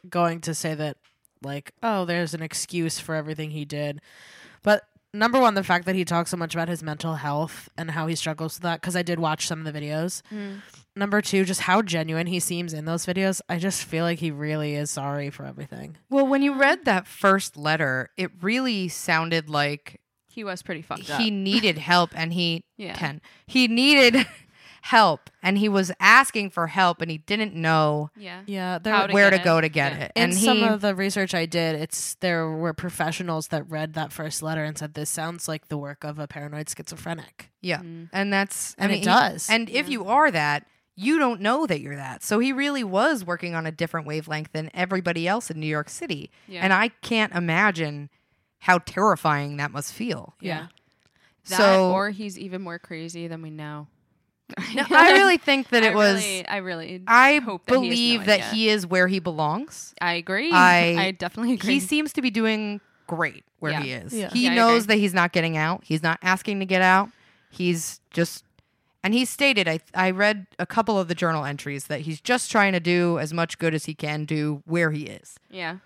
going 0.09 0.41
to 0.43 0.55
say 0.55 0.75
that, 0.75 0.97
like, 1.43 1.73
oh, 1.83 2.05
there's 2.05 2.35
an 2.35 2.43
excuse 2.43 2.99
for 2.99 3.15
everything 3.15 3.51
he 3.51 3.65
did. 3.65 4.01
But 4.63 4.83
number 5.13 5.39
one, 5.39 5.55
the 5.55 5.63
fact 5.65 5.85
that 5.87 5.95
he 5.95 6.05
talks 6.05 6.31
so 6.31 6.37
much 6.37 6.55
about 6.55 6.69
his 6.69 6.83
mental 6.83 7.15
health 7.17 7.69
and 7.77 7.91
how 7.91 8.07
he 8.07 8.15
struggles 8.15 8.57
with 8.57 8.63
that, 8.63 8.81
because 8.81 8.97
I 8.97 9.03
did 9.03 9.19
watch 9.21 9.47
some 9.47 9.65
of 9.65 9.73
the 9.73 9.79
videos. 9.79 10.23
Mm. 10.33 10.63
Number 10.97 11.21
two, 11.21 11.45
just 11.45 11.61
how 11.63 11.83
genuine 11.83 12.27
he 12.27 12.41
seems 12.41 12.73
in 12.73 12.87
those 12.87 13.05
videos. 13.05 13.41
I 13.49 13.59
just 13.59 13.85
feel 13.85 14.05
like 14.05 14.19
he 14.19 14.31
really 14.31 14.75
is 14.75 14.91
sorry 14.91 15.29
for 15.31 15.45
everything. 15.45 15.99
Well, 16.09 16.27
when 16.27 16.41
you 16.43 16.55
read 16.55 16.87
that 16.87 17.07
first 17.07 17.57
letter, 17.57 18.09
it 18.17 18.31
really 18.41 18.89
sounded 18.89 19.51
like 19.51 20.01
He 20.27 20.43
was 20.43 20.63
pretty 20.63 20.81
fucked 20.83 21.03
he 21.03 21.13
up. 21.27 21.33
needed 21.33 21.77
help 21.79 22.11
and 22.15 22.33
he 22.33 22.65
Yeah. 22.79 22.95
10 22.95 23.21
he 23.47 23.69
needed 23.69 24.27
help 24.91 25.31
and 25.43 25.59
he 25.59 25.69
was 25.69 25.91
asking 25.99 26.49
for 26.51 26.69
help 26.69 27.01
and 27.03 27.11
he 27.11 27.19
didn't 27.19 27.55
know 27.55 28.11
Yeah. 28.17 28.43
Yeah, 28.47 28.79
there, 28.79 29.07
to 29.09 29.13
where 29.13 29.31
to 29.31 29.37
it. 29.37 29.45
go 29.45 29.61
to 29.61 29.69
get 29.69 29.93
Yeah. 29.93 29.99
it 30.05 30.13
in 30.15 30.23
and 30.25 30.35
some 30.35 30.63
of 30.63 30.81
the 30.81 30.95
research 30.95 31.35
I 31.35 31.45
did, 31.47 31.75
it's 31.75 32.15
there 32.21 32.49
were 32.49 32.73
professionals 32.73 33.49
that 33.49 33.69
read 33.69 33.95
that 33.95 34.13
first 34.13 34.43
letter 34.43 34.63
and 34.65 34.79
said 34.79 34.95
this 34.95 35.11
sounds 35.11 35.49
like 35.49 35.69
the 35.69 35.77
work 35.79 36.05
of 36.05 36.19
a 36.19 36.29
paranoid 36.29 36.69
schizophrenic, 36.69 37.51
yeah 37.61 37.79
Mm. 37.81 38.09
and 38.13 38.33
that's 38.33 38.75
I 38.79 38.85
and 38.85 38.91
mean, 38.93 38.99
it 38.99 39.01
he- 39.01 39.05
does. 39.07 39.51
and 39.51 39.69
if 39.71 39.89
you 39.89 40.05
are 40.07 40.31
that 40.31 40.67
you 40.95 41.19
don't 41.19 41.41
know 41.41 41.67
that 41.67 41.81
you're 41.81 41.97
that 41.97 42.23
so 42.23 42.39
he 42.39 42.53
really 42.53 42.85
was 42.85 43.25
working 43.25 43.55
on 43.55 43.67
a 43.67 43.73
different 43.73 44.07
wavelength 44.07 44.53
than 44.53 44.71
everybody 44.73 45.27
else 45.29 45.51
in 45.51 45.59
new 45.61 45.67
york 45.67 45.89
city 45.91 46.31
Yeah. 46.49 46.61
and 46.63 46.73
i 46.73 46.89
can't 47.03 47.35
imagine 47.35 48.09
how 48.61 48.79
terrifying 48.79 49.57
that 49.59 49.71
must 49.73 49.93
feel 49.93 50.35
yeah. 50.41 50.69
That, 51.49 51.59
so 51.59 51.93
or 51.93 52.11
he's 52.11 52.39
even 52.39 52.63
more 52.63 52.79
crazy 52.79 53.29
than 53.29 53.41
we 53.43 53.51
know. 53.51 53.87
No, 54.75 54.85
i 54.91 55.13
really 55.13 55.39
think 55.39 55.69
that 55.71 55.83
I 55.83 55.89
it 55.89 55.95
was 55.95 56.23
Really, 56.25 56.47
I 56.47 56.57
really. 56.59 57.03
i 57.09 57.39
hope 57.39 57.67
that 57.67 57.73
he 57.73 57.77
has 57.77 57.83
no 57.83 57.89
believe 57.89 58.27
that 58.27 58.41
he 58.53 58.69
is 58.69 58.87
where 58.87 59.09
he 59.09 59.19
belongs 59.19 59.95
I 60.01 60.13
agree. 60.15 60.51
I- 60.53 60.95
I 61.07 61.11
definitely 61.13 61.55
agree. 61.55 61.75
he 61.75 61.81
seems 61.81 62.13
to 62.15 62.23
be 62.23 62.31
doing 62.31 62.81
great 63.07 63.45
where 63.61 63.73
Yeah. 63.73 63.83
he 63.83 63.93
is. 63.93 64.13
Yeah. 64.13 64.31
He 64.31 64.45
Yeah, 64.45 64.55
knows 64.55 64.87
that 64.87 64.97
he's 64.97 65.15
not 65.15 65.33
getting 65.33 65.57
out. 65.57 65.83
He's 65.85 66.03
not 66.03 66.19
asking 66.23 66.61
to 66.61 66.67
get 66.67 66.83
out. 66.83 67.09
He's 67.51 68.01
just 68.11 68.45
and 69.03 69.15
he 69.15 69.25
stated 69.25 69.67
I 69.69 69.79
I 69.95 70.11
read 70.11 70.47
a 70.59 70.67
couple 70.67 70.99
of 70.99 71.09
the 71.09 71.15
journal 71.15 71.45
entries 71.45 71.85
that 71.87 72.01
he's 72.01 72.21
just 72.21 72.51
trying 72.51 72.73
to 72.73 72.81
do 72.81 73.19
as 73.19 73.33
much 73.33 73.59
good 73.59 73.75
as 73.75 73.85
he 73.87 73.95
can 73.95 74.25
do 74.27 74.63
where 74.67 74.91
he 74.91 75.05
is, 75.07 75.39
yeah. 75.51 75.77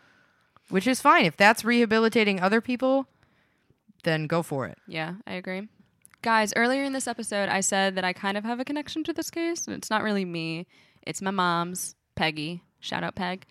which 0.71 0.87
is 0.87 1.01
fine. 1.01 1.25
If 1.25 1.37
that's 1.37 1.65
rehabilitating 1.65 2.41
other 2.41 2.61
people, 2.61 3.07
then 4.05 4.27
go 4.27 4.43
for 4.43 4.67
it. 4.67 4.79
Yeah, 4.87 5.15
I 5.27 5.35
agree. 5.35 5.69
Guys, 6.23 6.53
earlier 6.55 6.85
in 6.85 6.93
this 6.93 7.07
episode, 7.07 7.49
I 7.49 7.61
said 7.61 7.95
that 7.95 8.05
I 8.05 8.13
kind 8.13 8.37
of 8.37 8.45
have 8.45 8.61
a 8.61 8.65
connection 8.65 9.03
to 9.05 9.13
this 9.13 9.31
case, 9.31 9.67
and 9.67 9.75
it's 9.75 9.89
not 9.89 10.03
really 10.03 10.27
me. 10.27 10.67
It's 11.03 11.23
my 11.23 11.31
mom's, 11.31 11.95
Peggy. 12.15 12.63
Shout 12.79 13.03
out, 13.03 13.15
Peg. 13.15 13.47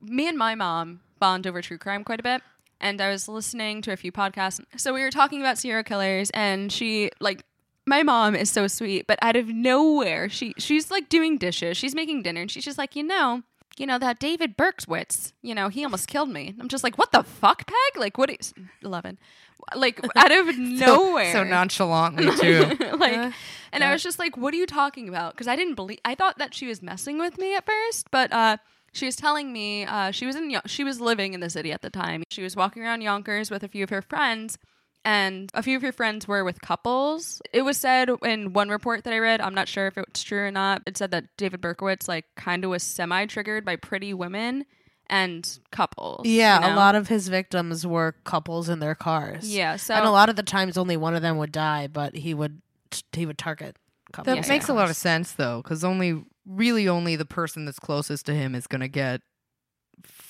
Me 0.00 0.28
and 0.28 0.36
my 0.36 0.56
mom 0.56 1.00
bond 1.20 1.46
over 1.46 1.62
true 1.62 1.78
crime 1.78 2.02
quite 2.02 2.18
a 2.18 2.24
bit, 2.24 2.42
and 2.80 3.00
I 3.00 3.10
was 3.10 3.28
listening 3.28 3.80
to 3.82 3.92
a 3.92 3.96
few 3.96 4.10
podcasts. 4.10 4.60
So 4.76 4.92
we 4.92 5.02
were 5.02 5.10
talking 5.10 5.40
about 5.40 5.56
serial 5.56 5.84
killers, 5.84 6.30
and 6.30 6.72
she, 6.72 7.10
like, 7.20 7.44
my 7.86 8.02
mom 8.02 8.34
is 8.34 8.50
so 8.50 8.66
sweet, 8.66 9.06
but 9.06 9.18
out 9.22 9.36
of 9.36 9.48
nowhere, 9.48 10.28
she 10.28 10.52
she's 10.58 10.90
like 10.90 11.08
doing 11.08 11.38
dishes, 11.38 11.76
she's 11.76 11.94
making 11.94 12.22
dinner, 12.22 12.42
and 12.42 12.50
she's 12.50 12.64
just 12.64 12.78
like, 12.78 12.96
you 12.96 13.04
know, 13.04 13.42
you 13.80 13.86
know 13.86 13.98
that 13.98 14.18
David 14.18 14.56
Berkowitz, 14.58 15.32
you 15.42 15.54
know, 15.54 15.68
he 15.68 15.82
almost 15.84 16.06
killed 16.06 16.28
me. 16.28 16.54
I'm 16.60 16.68
just 16.68 16.84
like, 16.84 16.98
what 16.98 17.12
the 17.12 17.22
fuck, 17.22 17.66
Peg? 17.66 17.92
Like, 17.96 18.18
what 18.18 18.30
is 18.30 18.52
eleven? 18.82 19.18
Like 19.74 20.00
out 20.16 20.32
of 20.32 20.56
nowhere, 20.58 21.32
So 21.32 21.44
nonchalantly 21.44 22.30
too. 22.40 22.76
like, 22.96 23.16
Uh, 23.16 23.30
and 23.72 23.82
I 23.84 23.92
was 23.92 24.02
just 24.02 24.18
like, 24.18 24.36
"What 24.36 24.52
are 24.54 24.56
you 24.56 24.66
talking 24.66 25.08
about?" 25.08 25.32
Because 25.34 25.48
I 25.48 25.56
didn't 25.56 25.74
believe. 25.76 25.98
I 26.04 26.14
thought 26.14 26.38
that 26.38 26.54
she 26.54 26.66
was 26.66 26.82
messing 26.82 27.18
with 27.18 27.38
me 27.38 27.54
at 27.56 27.64
first, 27.66 28.10
but 28.10 28.32
uh, 28.32 28.56
she 28.92 29.06
was 29.06 29.16
telling 29.16 29.52
me 29.52 29.84
uh, 29.86 30.10
she 30.10 30.26
was 30.26 30.36
in. 30.36 30.54
She 30.66 30.84
was 30.84 31.00
living 31.00 31.34
in 31.34 31.40
the 31.40 31.50
city 31.50 31.72
at 31.72 31.82
the 31.82 31.90
time. 31.90 32.22
She 32.30 32.42
was 32.42 32.56
walking 32.56 32.82
around 32.82 33.02
Yonkers 33.02 33.50
with 33.50 33.62
a 33.62 33.68
few 33.68 33.84
of 33.84 33.90
her 33.90 34.02
friends, 34.02 34.58
and 35.04 35.50
a 35.54 35.62
few 35.62 35.76
of 35.76 35.82
your 35.82 35.92
friends 35.92 36.28
were 36.28 36.44
with 36.44 36.60
couples. 36.60 37.40
It 37.52 37.62
was 37.62 37.76
said 37.78 38.10
in 38.22 38.52
one 38.52 38.68
report 38.68 39.04
that 39.04 39.12
I 39.12 39.18
read. 39.18 39.40
I'm 39.40 39.54
not 39.54 39.68
sure 39.68 39.86
if 39.86 39.96
it's 39.98 40.22
true 40.22 40.40
or 40.46 40.50
not. 40.50 40.82
It 40.86 40.96
said 40.96 41.10
that 41.12 41.24
David 41.36 41.60
Berkowitz 41.60 42.08
like 42.08 42.26
kind 42.36 42.64
of 42.64 42.70
was 42.70 42.82
semi 42.82 43.26
triggered 43.26 43.64
by 43.64 43.76
pretty 43.76 44.12
women 44.14 44.64
and 45.08 45.58
couples. 45.72 46.26
yeah, 46.26 46.68
you 46.68 46.74
a 46.74 46.76
lot 46.76 46.94
of 46.94 47.08
his 47.08 47.28
victims 47.28 47.84
were 47.86 48.14
couples 48.24 48.68
in 48.68 48.78
their 48.78 48.94
cars. 48.94 49.52
Yeah, 49.52 49.76
so 49.76 49.94
and 49.94 50.06
a 50.06 50.10
lot 50.10 50.28
of 50.28 50.36
the 50.36 50.42
times 50.42 50.78
only 50.78 50.96
one 50.96 51.14
of 51.16 51.22
them 51.22 51.36
would 51.38 51.52
die, 51.52 51.86
but 51.88 52.14
he 52.14 52.32
would 52.34 52.60
he 53.12 53.26
would 53.26 53.38
target 53.38 53.76
couples. 54.12 54.26
That 54.36 54.46
Yeah, 54.46 54.52
makes 54.52 54.68
in 54.68 54.74
a 54.74 54.78
lot 54.78 54.90
of 54.90 54.96
sense 54.96 55.32
though, 55.32 55.62
because 55.62 55.82
only 55.82 56.24
really 56.46 56.88
only 56.88 57.16
the 57.16 57.24
person 57.24 57.64
that's 57.64 57.78
closest 57.78 58.26
to 58.26 58.34
him 58.34 58.54
is 58.54 58.66
gonna 58.66 58.88
get 58.88 59.20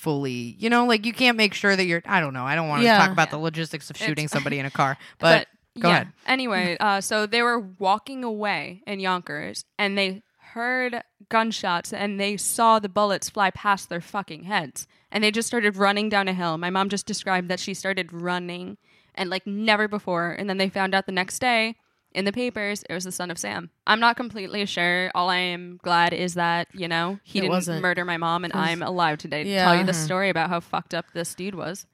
fully. 0.01 0.55
You 0.57 0.69
know, 0.69 0.85
like 0.85 1.05
you 1.05 1.13
can't 1.13 1.37
make 1.37 1.53
sure 1.53 1.75
that 1.75 1.85
you're. 1.85 2.01
I 2.05 2.19
don't 2.19 2.33
know. 2.33 2.43
I 2.45 2.55
don't 2.55 2.67
want 2.67 2.81
to 2.81 2.85
Yeah. 2.85 2.97
talk 2.97 3.11
about 3.11 3.29
the 3.29 3.37
logistics 3.37 3.89
of 3.89 3.97
shooting 3.97 4.27
somebody 4.27 4.57
in 4.59 4.65
a 4.65 4.71
car, 4.71 4.97
but, 5.19 5.47
go 5.79 5.89
yeah. 5.89 5.95
ahead. 5.95 6.07
Anyway, 6.25 6.75
uh, 6.79 7.01
so 7.01 7.25
they 7.25 7.41
were 7.41 7.59
walking 7.59 8.23
away 8.23 8.81
in 8.87 8.99
Yonkers 8.99 9.63
and 9.77 9.97
they 9.97 10.23
heard 10.53 11.03
gunshots 11.29 11.93
and 11.93 12.19
they 12.19 12.35
saw 12.35 12.79
the 12.79 12.89
bullets 12.89 13.29
fly 13.29 13.51
past 13.51 13.87
their 13.89 14.01
fucking 14.01 14.43
heads 14.43 14.85
and 15.11 15.23
they 15.23 15.31
just 15.31 15.47
started 15.47 15.77
running 15.77 16.09
down 16.09 16.27
a 16.27 16.33
hill. 16.33 16.57
My 16.57 16.69
mom 16.69 16.89
just 16.89 17.05
described 17.05 17.47
that 17.49 17.59
she 17.59 17.73
started 17.73 18.11
running 18.11 18.77
and 19.15 19.29
like 19.29 19.45
never 19.47 19.87
before. 19.87 20.31
And 20.31 20.49
then 20.49 20.57
they 20.57 20.67
found 20.69 20.93
out 20.93 21.05
the 21.05 21.11
next 21.13 21.39
day 21.39 21.75
in 22.13 22.25
the 22.25 22.31
papers 22.31 22.83
it 22.89 22.93
was 22.93 23.03
the 23.03 23.11
son 23.11 23.31
of 23.31 23.37
Sam. 23.37 23.69
I'm 23.87 23.99
not 23.99 24.15
completely 24.17 24.65
sure. 24.65 25.11
All 25.15 25.29
I 25.29 25.37
am 25.37 25.79
glad 25.83 26.13
is 26.13 26.33
that, 26.35 26.67
you 26.73 26.87
know, 26.87 27.19
he 27.23 27.39
It 27.39 27.41
didn't 27.43 27.53
wasn't- 27.53 27.81
murder 27.81 28.05
my 28.05 28.17
mom 28.17 28.43
and 28.43 28.53
I'm 28.53 28.81
alive 28.81 29.17
today 29.17 29.43
to 29.43 29.55
tell 29.55 29.75
you 29.75 29.83
the 29.83 29.93
Yeah. 29.93 29.97
story 30.05 30.29
about 30.29 30.49
how 30.49 30.59
fucked 30.59 30.93
up 30.93 31.05
this 31.13 31.33
dude 31.35 31.55
was. 31.55 31.85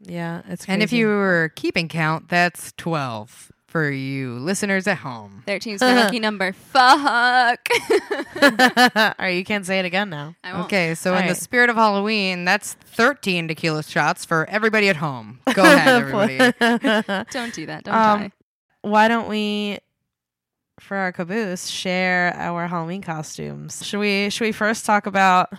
Yeah, 0.00 0.42
it's 0.48 0.64
And 0.68 0.82
if 0.82 0.92
you 0.92 1.06
were 1.06 1.52
keeping 1.54 1.86
count, 1.88 2.28
that's 2.28 2.72
twelve 2.76 3.52
for 3.68 3.88
you 3.90 4.34
listeners 4.38 4.86
at 4.86 4.98
home. 4.98 5.44
13's 5.46 5.80
my 5.80 5.94
lucky 6.04 6.18
number. 6.18 6.52
Fuck. 6.52 7.60
All 8.42 9.14
right, 9.18 9.34
you 9.36 9.44
can't 9.44 9.64
say 9.64 9.78
it 9.78 9.84
again 9.84 10.10
now. 10.10 10.34
I 10.44 10.52
won't. 10.52 10.64
Okay, 10.66 10.94
so 10.94 11.10
in 11.12 11.18
the 11.18 11.22
Alright. 11.22 11.36
spirit 11.36 11.70
of 11.70 11.76
Halloween, 11.76 12.44
that's 12.44 12.74
thirteen 12.74 13.48
tequila 13.48 13.82
shots 13.82 14.24
for 14.24 14.44
everybody 14.50 14.88
at 14.88 14.96
home. 14.96 15.38
Go 15.54 15.62
ahead, 15.62 16.02
everybody. 16.02 16.36
Don't 17.30 17.54
do 17.54 17.66
that. 17.66 17.84
Don't 17.84 17.94
Um, 17.94 18.18
try. 18.18 18.32
Why 18.82 19.08
don't 19.08 19.28
we, 19.28 19.78
for 20.80 20.96
our 20.96 21.12
caboose, 21.12 21.68
share 21.68 22.34
our 22.36 22.66
Halloween 22.68 23.02
costumes? 23.02 23.84
Should 23.86 24.00
we? 24.00 24.30
Should 24.30 24.44
we 24.44 24.52
first 24.52 24.84
talk 24.84 25.06
about 25.06 25.52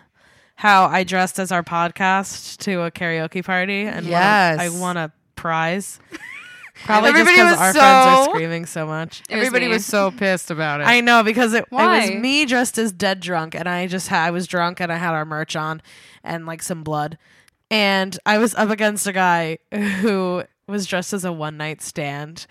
how 0.56 0.86
I 0.86 1.04
dressed 1.04 1.40
as 1.40 1.52
our 1.52 1.64
podcast 1.64 2.58
to 2.60 2.82
a 2.84 2.92
karaoke 2.92 3.44
party 3.44 3.82
and 3.84 4.06
won 4.06 4.08
a- 4.08 4.10
Yes. 4.10 4.60
I 4.60 4.70
won 4.70 4.98
a 4.98 5.12
prize. 5.36 6.00
Probably 6.86 7.10
Everybody 7.12 7.38
just 7.38 7.52
because 7.54 7.60
our 7.60 7.74
friends 7.74 8.18
are 8.30 8.34
screaming 8.34 8.66
so 8.66 8.88
much. 8.88 9.22
It 9.30 9.36
was 9.38 9.46
everybody 9.48 9.68
was 9.68 9.86
so 9.86 10.10
pissed 10.10 10.50
about 10.50 10.82
it. 10.82 10.88
I 10.88 11.02
know 11.02 11.24
because 11.24 11.54
it, 11.54 11.66
it 11.66 11.72
was 11.72 12.10
me 12.10 12.46
dressed 12.46 12.80
as 12.80 12.92
dead 12.92 13.20
drunk, 13.20 13.54
and 13.54 13.70
I 13.70 13.86
just 13.86 14.08
had 14.08 14.26
I 14.26 14.32
was 14.32 14.48
drunk 14.48 14.80
and 14.80 14.92
I 14.92 14.98
had 14.98 15.14
our 15.14 15.24
merch 15.24 15.56
on 15.56 15.84
and 16.24 16.48
like 16.48 16.64
some 16.64 16.84
blood, 16.84 17.20
and 17.70 18.18
I 18.26 18.40
was 18.40 18.56
up 18.56 18.72
against 18.72 19.06
a 19.06 19.14
guy 19.14 19.60
who 19.72 20.44
was 20.68 20.88
dressed 20.88 21.14
as 21.14 21.24
a 21.24 21.32
one 21.32 21.58
night 21.58 21.82
stand, 21.84 22.48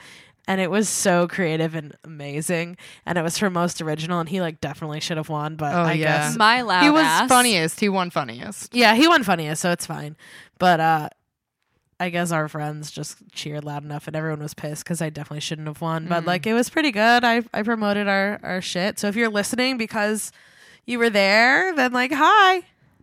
and 0.48 0.60
it 0.60 0.70
was 0.70 0.88
so 0.88 1.28
creative 1.28 1.74
and 1.74 1.94
amazing, 2.04 2.76
and 3.06 3.16
it 3.18 3.22
was 3.22 3.38
for 3.38 3.48
most 3.50 3.80
original, 3.80 4.20
and 4.20 4.28
he 4.28 4.40
like 4.40 4.60
definitely 4.60 5.00
should 5.00 5.16
have 5.16 5.28
won, 5.28 5.56
but 5.56 5.74
Oh, 5.74 5.82
I 5.82 5.92
yeah. 5.94 6.28
guess 6.28 6.36
My 6.36 6.62
loud 6.62 6.82
he 6.82 6.90
was 6.90 7.04
ass. 7.04 7.28
funniest. 7.28 7.80
He 7.80 7.88
won 7.88 8.10
funniest. 8.10 8.74
yeah 8.74 8.94
he 8.94 9.06
won 9.08 9.22
funniest, 9.22 9.62
so 9.62 9.70
it's 9.70 9.86
fine, 9.86 10.16
but 10.58 10.80
uh. 10.80 11.08
I 12.00 12.08
guess 12.10 12.32
our 12.32 12.48
friends 12.48 12.90
just 12.90 13.18
cheered 13.30 13.62
loud 13.64 13.84
enough, 13.84 14.08
and 14.08 14.16
everyone 14.16 14.40
was 14.40 14.54
pissed 14.54 14.82
because 14.82 15.00
I 15.00 15.08
definitely 15.08 15.38
shouldn't 15.38 15.68
have 15.68 15.80
won. 15.80 16.08
But 16.08 16.24
Mm. 16.24 16.26
like, 16.26 16.46
it 16.48 16.52
was 16.52 16.68
pretty 16.68 16.90
good. 16.90 17.22
I 17.22 17.42
I 17.54 17.62
promoted 17.62 18.08
our 18.08 18.40
our 18.42 18.60
shit. 18.60 18.98
So 18.98 19.06
if 19.06 19.14
you're 19.14 19.28
listening 19.28 19.78
because 19.78 20.32
you 20.84 20.98
were 20.98 21.10
there, 21.10 21.72
then 21.76 21.92
like, 21.92 22.10
hi. 22.12 22.62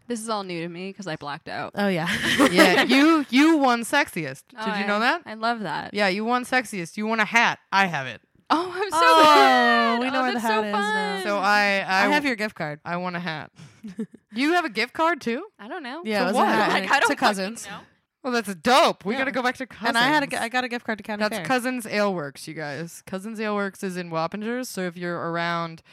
This 0.09 0.19
is 0.21 0.27
all 0.27 0.43
new 0.43 0.59
to 0.61 0.67
me 0.67 0.89
because 0.89 1.07
I 1.07 1.15
blacked 1.15 1.47
out. 1.47 1.71
Oh 1.75 1.87
yeah, 1.87 2.09
Yeah, 2.51 2.83
you 2.83 3.25
you 3.29 3.55
won 3.57 3.83
sexiest. 3.83 4.43
Oh, 4.57 4.65
Did 4.65 4.73
Oh, 4.73 4.77
you 4.79 4.83
I- 4.83 4.87
know 4.87 4.99
that? 4.99 5.21
I 5.25 5.35
love 5.35 5.61
that. 5.61 5.93
Yeah, 5.93 6.07
you 6.09 6.25
won 6.25 6.43
sexiest. 6.43 6.97
You 6.97 7.05
won 7.07 7.19
a 7.21 7.25
hat. 7.25 7.59
I 7.71 7.85
have 7.85 8.07
it. 8.07 8.21
Oh, 8.51 8.71
I'm 8.73 8.89
so 8.89 8.97
Oh, 8.99 9.21
glad. 9.23 9.99
we 9.99 10.07
oh, 10.07 10.09
know 10.09 10.19
oh, 10.19 10.23
where 10.23 10.33
the 10.33 10.39
hat 10.39 10.49
so 10.49 10.63
is 10.63 10.71
now. 10.73 11.21
So 11.23 11.37
I 11.37 11.85
I, 11.87 12.05
I, 12.07 12.07
have 12.09 12.25
your 12.25 12.35
gift 12.35 12.55
card. 12.55 12.79
I 12.83 12.97
want 12.97 13.15
a 13.15 13.19
hat. 13.19 13.51
you 14.33 14.53
have 14.53 14.65
a 14.65 14.69
gift 14.71 14.93
card 14.93 15.21
too? 15.21 15.45
I 15.59 15.67
don't 15.67 15.83
know. 15.83 16.01
Yeah, 16.03 16.17
For 16.19 16.23
it 16.23 16.27
was 16.29 16.35
what? 16.35 16.47
a 16.47 16.51
hat 16.51 16.69
Like, 16.73 16.89
I 16.91 16.99
to 16.99 17.07
don't 17.09 17.17
cousins. 17.17 17.67
know. 17.67 17.77
Well, 18.23 18.33
that's 18.33 18.53
dope. 18.55 19.05
We 19.05 19.13
Yeah. 19.13 19.19
gotta 19.19 19.31
go 19.33 19.43
back 19.43 19.57
to 19.57 19.67
cousins. 19.67 19.89
And 19.89 19.97
I 19.99 20.07
had 20.07 20.23
a, 20.23 20.27
g- 20.27 20.35
I 20.35 20.49
got 20.49 20.63
a 20.63 20.67
gift 20.67 20.83
card 20.83 20.97
to 20.97 21.03
County 21.03 21.21
That's 21.21 21.37
Fair. 21.37 21.45
Cousins 21.45 21.85
Ale 21.85 22.11
Works, 22.11 22.47
you 22.47 22.55
guys. 22.55 23.03
Cousins 23.05 23.39
Ale 23.39 23.53
Works 23.53 23.83
is 23.83 23.95
in 23.97 24.09
Wappingers, 24.09 24.65
so 24.65 24.81
if 24.81 24.97
you're 24.97 25.15
around, 25.31 25.83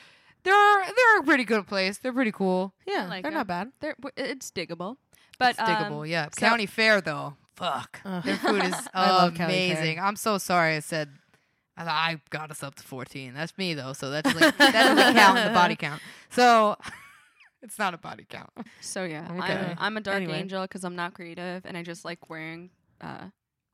they're 0.46 0.84
they're 0.94 1.18
a 1.20 1.22
pretty 1.24 1.44
good 1.44 1.66
place. 1.66 1.98
They're 1.98 2.12
pretty 2.12 2.32
cool. 2.32 2.72
yeah, 2.86 3.06
like 3.08 3.22
they're 3.22 3.32
not 3.32 3.46
bad. 3.46 3.72
They're, 3.80 3.94
w- 4.00 4.12
it's 4.16 4.50
diggable, 4.50 4.96
but 5.38 5.50
it's 5.50 5.60
diggable, 5.60 6.00
um, 6.02 6.06
yeah. 6.06 6.26
so- 6.32 6.40
County 6.46 6.66
Fair 6.66 7.00
though, 7.00 7.34
fuck, 7.54 8.00
Ugh. 8.04 8.22
their 8.24 8.36
food 8.36 8.64
is 8.64 8.74
I 8.94 9.10
love 9.10 9.34
County 9.34 9.52
Fair. 9.54 9.76
amazing. 9.78 10.00
I'm 10.00 10.16
so 10.16 10.38
sorry 10.38 10.76
I 10.76 10.80
said. 10.80 11.10
I, 11.78 11.84
thought 11.84 11.92
I 11.92 12.20
got 12.30 12.50
us 12.50 12.62
up 12.62 12.74
to 12.76 12.82
14. 12.82 13.34
That's 13.34 13.58
me 13.58 13.74
though, 13.74 13.92
so 13.92 14.08
that's 14.08 14.34
like, 14.34 14.56
that 14.56 14.72
doesn't 14.72 15.14
count 15.14 15.38
in 15.38 15.44
the 15.46 15.52
body 15.52 15.76
count. 15.76 16.00
So 16.30 16.74
it's 17.62 17.78
not 17.78 17.92
a 17.92 17.98
body 17.98 18.24
count. 18.26 18.48
So 18.80 19.04
yeah, 19.04 19.28
Okay. 19.30 19.52
I'm, 19.52 19.76
I'm 19.78 19.96
a 19.98 20.00
dark 20.00 20.16
Anyway. 20.16 20.38
angel 20.38 20.62
because 20.62 20.84
I'm 20.84 20.96
not 20.96 21.12
creative 21.12 21.66
and 21.66 21.76
I 21.76 21.82
just 21.82 22.02
like 22.02 22.30
wearing 22.30 22.70
uh, 23.02 23.24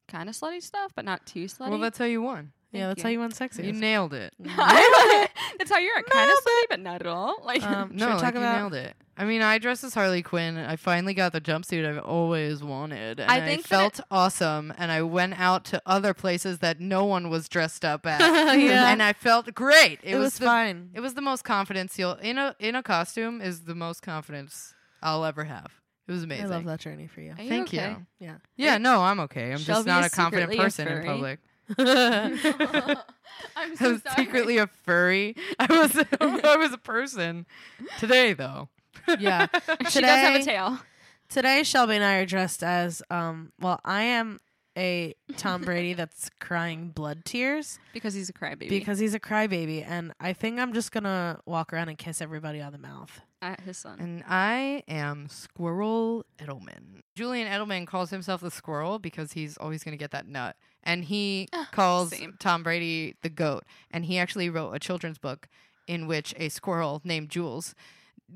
kind 0.09 0.29
of 0.29 0.35
slutty 0.35 0.61
stuff, 0.61 0.91
but 0.97 1.05
not 1.05 1.25
too 1.27 1.45
slutty. 1.45 1.71
Well, 1.71 1.79
that's 1.79 1.97
how 1.97 2.07
you 2.07 2.23
won. 2.23 2.51
Yeah, 2.73 2.89
that's 2.89 2.99
you. 2.99 3.03
how 3.05 3.09
you 3.11 3.19
won 3.21 3.33
sexy. 3.33 3.67
You 3.67 3.73
nailed 3.73 4.15
it. 4.15 4.35
that's 4.39 5.71
how 5.71 5.79
you're 5.79 6.03
kind 6.03 6.31
of 6.31 6.37
slutty, 6.39 6.65
but 6.71 6.81
not 6.81 7.01
at 7.01 7.07
all. 7.07 7.37
Like 7.45 7.63
Um, 7.63 7.91
No, 7.95 8.07
we 8.07 8.13
like 8.15 8.23
talk 8.23 8.35
you 8.35 8.41
about? 8.41 8.57
nailed 8.57 8.75
it. 8.75 8.97
I 9.17 9.25
mean, 9.27 9.43
I 9.43 9.59
dressed 9.59 9.85
as 9.85 9.93
Harley 9.93 10.23
Quinn. 10.23 10.57
I 10.57 10.77
finally 10.77 11.13
got 11.13 11.33
the 11.33 11.41
jumpsuit 11.41 11.87
I've 11.87 12.03
always 12.03 12.63
wanted. 12.63 13.21
And 13.21 13.31
I 13.31 13.37
I, 13.37 13.41
think 13.43 13.65
that 13.65 13.69
felt 13.69 14.01
awesome. 14.11 14.73
And 14.79 14.91
I 14.91 15.03
went 15.03 15.39
out 15.39 15.65
to 15.67 15.83
other 15.85 16.15
places 16.15 16.61
that 16.61 16.81
no 16.81 17.05
one 17.05 17.29
was 17.29 17.49
dressed 17.49 17.85
up 17.85 18.07
at. 18.07 18.21
Yeah. 18.59 18.91
And 18.91 19.03
I 19.03 19.13
felt 19.13 19.53
great. 19.55 20.01
It, 20.03 20.15
It, 20.15 20.17
was, 20.17 20.25
was, 20.25 20.39
the, 20.39 20.47
fine. 20.47 20.91
It 20.95 21.01
was 21.01 21.15
the 21.15 21.21
most 21.21 21.45
confidence 21.45 21.99
you'll 21.99 22.15
in 22.15 22.39
a 22.39 22.57
in 22.59 22.75
a 22.75 22.83
costume 22.83 23.41
is 23.41 23.61
the 23.65 23.75
most 23.75 24.03
confidence 24.03 24.75
I'll 25.03 25.25
ever 25.25 25.45
have. 25.45 25.73
It 26.09 26.13
was 26.13 26.23
amazing. 26.25 26.47
I 26.47 26.49
love 26.49 26.65
that 26.65 26.81
journey 26.81 27.07
for 27.07 27.21
you. 27.21 27.35
Are 27.37 27.43
you 27.43 27.49
Thank 27.49 27.69
okay? 27.69 27.91
you. 27.91 28.07
Yeah. 28.19 28.35
Yeah, 28.57 28.79
no, 28.79 29.03
I'm 29.03 29.21
okay. 29.21 29.53
I'm 29.53 29.59
just 29.59 29.87
not 29.87 30.05
a 30.05 30.11
confident 30.11 30.51
secretly 30.51 30.59
a 30.59 30.63
person 30.63 30.89
in 30.89 31.05
public. 31.05 31.39
I'm 31.79 32.39
I 33.57 33.69
was 33.81 34.03
sorry. 34.03 34.17
secretly 34.17 34.59
a 34.59 34.67
furry. 34.67 35.37
I 35.59 35.67
was 35.71 35.97
I 36.21 36.57
was 36.57 36.73
a 36.73 36.79
person. 36.79 37.47
Today 37.99 38.33
though. 38.33 38.69
yeah. 39.19 39.47
she 39.89 40.01
does 40.01 40.11
have 40.11 40.35
a 40.35 40.39
Today- 40.39 40.45
tail. 40.53 40.79
Today, 41.29 41.63
Shelby 41.63 41.95
and 41.95 42.05
I 42.05 42.17
are 42.17 42.27
dressed 42.27 42.63
as 42.63 43.03
um. 43.11 43.53
Well, 43.59 43.81
I 43.87 44.03
am 44.03 44.39
a 44.77 45.15
Tom 45.39 45.63
Brady 45.63 45.95
that's 45.95 46.29
crying 46.41 46.91
blood 46.91 47.25
tears 47.25 47.79
Because 47.95 48.13
he's 48.15 48.29
a 48.29 48.33
crybaby. 48.35 48.69
because 48.69 48.99
he's 48.99 49.15
a 49.15 49.21
crybaby, 49.21 49.83
and 49.87 50.13
I 50.21 50.35
think 50.35 50.59
I'm 50.61 50.75
just 50.75 50.93
gonna 50.93 51.41
walk 51.47 51.73
around 51.73 51.89
and 51.89 51.97
kiss 51.97 52.21
everybody 52.21 52.61
on 52.61 52.73
the 52.73 52.79
mouth. 52.79 53.23
at 53.41 53.61
his 53.61 53.79
son. 53.79 53.99
And 53.99 54.23
I 54.29 54.83
am 54.89 55.29
Squirrel 55.31 56.27
Edelman. 56.39 57.01
Julian 57.17 57.49
Edelman 57.49 57.87
calls 57.87 58.11
himself 58.11 58.43
the 58.43 58.51
squirrel 58.51 58.99
because 58.99 59.33
he's 59.33 59.57
always 59.57 59.83
going 59.83 59.93
to 59.93 59.99
get 59.99 60.11
that 60.13 60.27
nut. 60.27 60.55
And 60.83 61.05
he 61.05 61.49
calls 61.71 62.11
same. 62.11 62.37
Tom 62.41 62.63
Brady 62.63 63.17
the 63.23 63.29
goat. 63.29 63.65
And 63.91 64.05
he 64.05 64.19
actually 64.19 64.49
wrote 64.51 64.73
a 64.73 64.79
children's 64.79 65.19
book 65.19 65.49
in 65.87 66.07
which 66.07 66.35
a 66.37 66.49
squirrel 66.49 67.01
named 67.05 67.29
Jules 67.31 67.75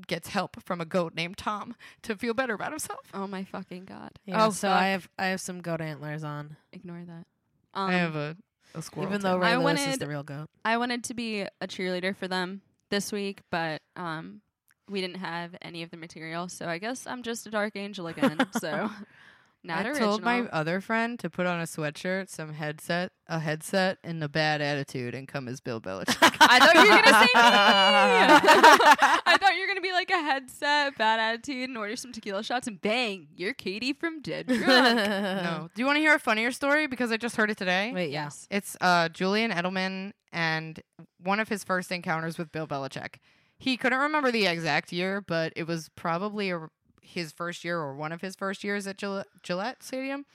gets 0.05 0.29
help 0.29 0.61
from 0.63 0.79
a 0.79 0.85
goat 0.85 1.15
named 1.15 1.37
Tom 1.37 1.75
to 2.03 2.15
feel 2.15 2.33
better 2.33 2.53
about 2.53 2.71
himself. 2.71 2.99
oh 3.13 3.25
my 3.27 3.43
fucking 3.43 3.85
god! 3.85 4.11
Yeah, 4.25 4.45
Oh, 4.45 4.49
so 4.51 4.67
fuck. 4.67 4.77
I 4.77 4.87
have 4.89 5.09
I 5.17 5.25
have 5.27 5.41
some 5.41 5.59
goat 5.61 5.81
antlers 5.81 6.23
on, 6.23 6.55
Ignore 6.71 7.03
that. 7.07 7.25
Um, 7.73 7.89
I 7.89 7.93
have 7.93 8.15
a, 8.15 8.37
a 8.75 8.81
squirrel. 8.81 9.09
even 9.09 9.21
though 9.21 9.37
Ray 9.37 9.47
I 9.47 9.57
Lewis 9.57 9.79
is 9.81 9.85
wanted- 9.87 9.99
the 10.01 10.07
real 10.07 10.23
goat. 10.23 10.49
I 10.63 10.77
wanted 10.77 11.03
to 11.05 11.13
be 11.15 11.41
a 11.41 11.67
cheerleader 11.67 12.15
for 12.15 12.27
them 12.27 12.61
this 12.91 13.11
week, 13.11 13.41
but 13.49 13.81
um, 13.95 14.41
we 14.89 15.01
didn't 15.01 15.17
have 15.17 15.55
any 15.63 15.81
of 15.83 15.89
the 15.89 15.97
material, 15.97 16.47
so 16.47 16.67
I 16.67 16.77
guess 16.77 17.07
I'm 17.07 17.23
just 17.23 17.47
a 17.47 17.49
dark 17.49 17.75
angel 17.75 18.05
again. 18.07 18.37
so 18.59 18.89
not 19.67 19.85
I 19.85 19.89
original. 19.89 20.09
told 20.09 20.23
my 20.23 20.41
other 20.47 20.81
friend 20.81 21.19
to 21.19 21.29
put 21.29 21.45
on 21.45 21.59
a 21.59 21.63
sweatshirt, 21.63 22.29
some 22.29 22.53
headset, 22.53 23.11
a 23.27 23.39
headset, 23.39 23.97
and 24.03 24.23
a 24.23 24.29
bad 24.29 24.61
attitude, 24.61 25.13
and 25.13 25.27
come 25.27 25.47
as 25.47 25.59
Bill 25.59 25.79
Belichick. 25.81 26.17
I 26.39 26.59
thought 26.59 26.73
you 26.75 26.81
were 26.81 26.87
gonna 26.87 27.05
say 27.05 27.19
me. 27.21 27.31
I 29.25 29.37
thought 29.39 29.55
you 29.55 29.61
were 29.61 29.67
gonna 29.67 29.81
be 29.81 29.91
like 29.91 30.09
a 30.09 30.21
headset, 30.21 30.97
bad 30.97 31.19
attitude, 31.19 31.69
and 31.69 31.77
order 31.77 31.95
some 31.95 32.11
tequila 32.11 32.43
shots, 32.43 32.67
and 32.67 32.81
bang, 32.81 33.27
you're 33.35 33.53
Katie 33.53 33.93
from 33.93 34.21
Dead 34.21 34.47
Drunk. 34.47 34.65
no. 34.65 35.69
Do 35.75 35.81
you 35.81 35.85
want 35.85 35.97
to 35.97 36.01
hear 36.01 36.15
a 36.15 36.19
funnier 36.19 36.51
story? 36.51 36.87
Because 36.87 37.11
I 37.11 37.17
just 37.17 37.35
heard 37.35 37.51
it 37.51 37.57
today. 37.57 37.91
Wait, 37.93 38.11
yeah. 38.11 38.29
It's 38.49 38.77
uh, 38.81 39.09
Julian 39.09 39.51
Edelman 39.51 40.13
and 40.31 40.81
one 41.21 41.39
of 41.39 41.49
his 41.49 41.63
first 41.63 41.91
encounters 41.91 42.37
with 42.37 42.51
Bill 42.51 42.67
Belichick. 42.67 43.15
He 43.59 43.75
couldn't 43.75 43.97
remember 43.99 44.31
the 44.31 44.45
exact 44.45 44.91
year, 44.93 45.19
but 45.19 45.51
it 45.55 45.65
was 45.65 45.89
probably 45.95 46.51
a, 46.51 46.67
his 47.07 47.31
first 47.31 47.63
year 47.63 47.79
or 47.79 47.95
one 47.95 48.11
of 48.11 48.21
his 48.21 48.35
first 48.35 48.63
years 48.63 48.85
at 48.87 48.97
Gillette, 48.97 49.27
Gillette 49.43 49.81
Stadium. 49.83 50.25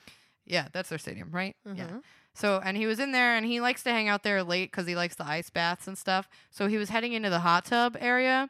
Yeah, 0.45 0.67
that's 0.73 0.89
their 0.89 0.97
stadium, 0.97 1.29
right? 1.31 1.55
Yeah. 1.65 1.87
Mhm. 1.87 2.01
So, 2.33 2.59
and 2.63 2.75
he 2.75 2.85
was 2.87 2.99
in 2.99 3.11
there 3.11 3.35
and 3.35 3.45
he 3.45 3.61
likes 3.61 3.83
to 3.83 3.91
hang 3.91 4.07
out 4.09 4.23
there 4.23 4.43
late 4.43 4.71
because 4.71 4.87
he 4.87 4.95
likes 4.95 5.15
the 5.15 5.25
ice 5.25 5.49
baths 5.49 5.87
and 5.87 5.97
stuff. 5.97 6.27
So 6.49 6.67
he 6.67 6.77
was 6.77 6.89
heading 6.89 7.13
into 7.13 7.29
the 7.29 7.39
hot 7.39 7.65
tub 7.65 7.95
area 7.99 8.49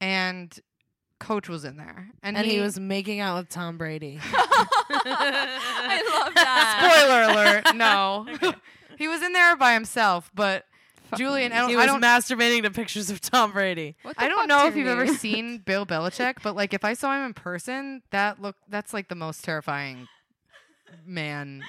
and 0.00 0.58
Coach 1.18 1.48
was 1.48 1.64
in 1.66 1.76
there. 1.76 2.08
And, 2.22 2.36
And 2.36 2.46
he 2.46 2.60
was 2.60 2.80
making 2.80 3.20
out 3.20 3.36
with 3.38 3.50
Tom 3.50 3.76
Brady. 3.76 4.18
I 5.04 6.22
love 6.24 6.34
that. 6.34 6.80
Spoiler 6.80 7.22
alert. 7.32 7.64
No. 7.74 8.26
he 8.98 9.06
was 9.08 9.22
in 9.22 9.32
there 9.32 9.54
by 9.56 9.74
himself, 9.74 10.30
but 10.34 10.64
Julian, 11.16 11.52
I 11.52 11.58
don't, 11.58 11.68
he 11.70 11.74
I 11.76 11.78
was 11.78 11.86
don't, 11.86 12.02
masturbating 12.02 12.62
to 12.62 12.70
pictures 12.70 13.10
of 13.10 13.20
Tom 13.20 13.52
Brady. 13.52 13.96
I 14.16 14.28
don't 14.28 14.48
know 14.48 14.66
if 14.66 14.76
you've 14.76 14.86
ever 14.86 15.06
seen 15.14 15.58
Bill 15.58 15.86
Belichick, 15.86 16.36
but 16.42 16.54
like 16.56 16.72
if 16.74 16.84
I 16.84 16.94
saw 16.94 17.16
him 17.16 17.24
in 17.26 17.34
person, 17.34 18.02
that 18.10 18.40
look 18.40 18.56
that's 18.68 18.92
like 18.94 19.08
the 19.08 19.14
most 19.14 19.44
terrifying 19.44 20.08
man. 21.06 21.62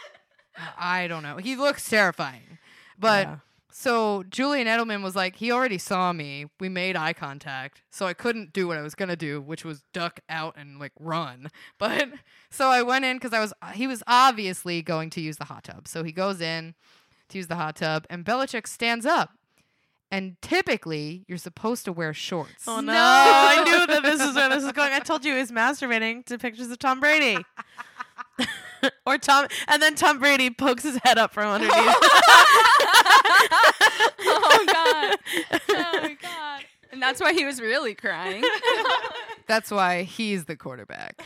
I 0.77 1.07
don't 1.07 1.23
know. 1.23 1.37
He 1.37 1.55
looks 1.55 1.89
terrifying. 1.89 2.57
But 2.99 3.27
Yeah. 3.27 3.35
so 3.71 4.23
Julian 4.29 4.67
Edelman 4.67 5.01
was 5.01 5.15
like, 5.15 5.37
he 5.37 5.51
already 5.51 5.77
saw 5.77 6.11
me. 6.13 6.47
We 6.59 6.69
made 6.69 6.95
eye 6.97 7.13
contact. 7.13 7.81
So 7.89 8.05
I 8.05 8.13
couldn't 8.13 8.53
do 8.53 8.67
what 8.67 8.77
I 8.77 8.81
was 8.81 8.93
going 8.95 9.09
to 9.09 9.15
do, 9.15 9.39
which 9.41 9.63
was 9.63 9.83
duck 9.93 10.19
out 10.29 10.55
and 10.57 10.79
like 10.79 10.91
run. 10.99 11.49
But 11.79 12.09
so 12.49 12.67
I 12.67 12.83
went 12.83 13.05
in 13.05 13.17
because 13.17 13.33
I 13.33 13.39
was, 13.39 13.53
he 13.73 13.87
was 13.87 14.03
obviously 14.07 14.81
going 14.81 15.09
to 15.11 15.21
use 15.21 15.37
the 15.37 15.45
hot 15.45 15.63
tub. 15.63 15.87
So 15.87 16.03
he 16.03 16.11
goes 16.11 16.41
in 16.41 16.75
to 17.31 17.37
use 17.37 17.47
the 17.47 17.55
hot 17.55 17.75
tub 17.77 18.05
and 18.09 18.23
Belichick 18.23 18.67
stands 18.67 19.05
up. 19.05 19.31
And 20.13 20.35
typically, 20.41 21.23
you're 21.27 21.37
supposed 21.37 21.85
to 21.85 21.93
wear 21.93 22.13
shorts. 22.13 22.67
Oh 22.67 22.81
no! 22.81 22.91
No. 22.91 22.99
I 22.99 23.63
knew 23.65 23.87
that 23.87 24.03
this 24.03 24.19
is 24.19 24.35
where 24.35 24.49
this 24.49 24.65
is 24.65 24.73
going. 24.73 24.91
I 24.91 24.99
told 24.99 25.23
you 25.23 25.33
he 25.33 25.39
was 25.39 25.51
masturbating 25.51 26.25
to 26.25 26.37
pictures 26.37 26.69
of 26.69 26.79
Tom 26.79 26.99
Brady. 26.99 27.37
or 29.05 29.17
Tom, 29.17 29.47
and 29.69 29.81
then 29.81 29.95
Tom 29.95 30.19
Brady 30.19 30.49
pokes 30.49 30.83
his 30.83 30.97
head 30.97 31.17
up 31.17 31.33
from 31.33 31.47
underneath. 31.47 31.73
oh 34.19 34.65
god. 34.67 35.17
Oh 35.69 35.99
my 36.01 36.17
god. 36.21 36.63
And 36.91 37.01
that's 37.01 37.21
why 37.21 37.31
he 37.31 37.45
was 37.45 37.61
really 37.61 37.95
crying. 37.95 38.43
That's 39.47 39.71
why 39.71 40.03
he's 40.03 40.43
the 40.43 40.57
quarterback. 40.57 41.23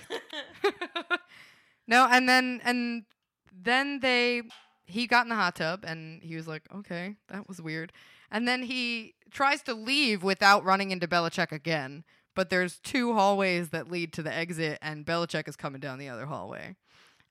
no, 1.87 2.07
and 2.09 2.29
then 2.29 2.61
and 2.63 3.05
then 3.51 3.99
they 4.01 4.43
he 4.85 5.07
got 5.07 5.25
in 5.25 5.29
the 5.29 5.35
hot 5.35 5.55
tub 5.55 5.83
and 5.85 6.21
he 6.23 6.35
was 6.35 6.47
like, 6.47 6.63
"Okay, 6.73 7.15
that 7.29 7.47
was 7.47 7.61
weird." 7.61 7.91
And 8.31 8.47
then 8.47 8.63
he 8.63 9.15
tries 9.31 9.61
to 9.63 9.73
leave 9.73 10.23
without 10.23 10.63
running 10.63 10.91
into 10.91 11.07
Belichick 11.07 11.51
again. 11.51 12.03
But 12.35 12.49
there's 12.49 12.79
two 12.79 13.13
hallways 13.13 13.69
that 13.69 13.89
lead 13.89 14.11
to 14.13 14.23
the 14.23 14.33
exit, 14.33 14.77
and 14.81 15.05
Belichick 15.05 15.47
is 15.47 15.55
coming 15.55 15.79
down 15.79 15.99
the 15.99 16.09
other 16.09 16.25
hallway. 16.25 16.75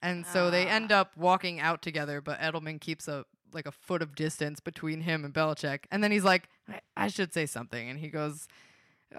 And 0.01 0.27
so 0.27 0.51
they 0.51 0.67
ah. 0.67 0.71
end 0.71 0.93
up 0.93 1.17
walking 1.17 1.61
out 1.61 1.83
together, 1.83 2.21
but 2.21 2.38
Edelman 2.38 2.81
keeps 2.81 3.09
a 3.09 3.25
like 3.53 3.67
a 3.67 3.73
foot 3.73 4.03
of 4.03 4.14
distance 4.14 4.61
between 4.61 5.03
him 5.03 5.25
and 5.25 5.33
Belichick. 5.33 5.85
And 5.90 6.03
then 6.03 6.11
he's 6.11 6.25
like, 6.25 6.49
I, 6.69 6.81
I 6.97 7.09
should 7.09 7.33
say 7.33 7.47
something. 7.47 7.88
And 7.88 8.01
he 8.01 8.09
goes, 8.09 8.49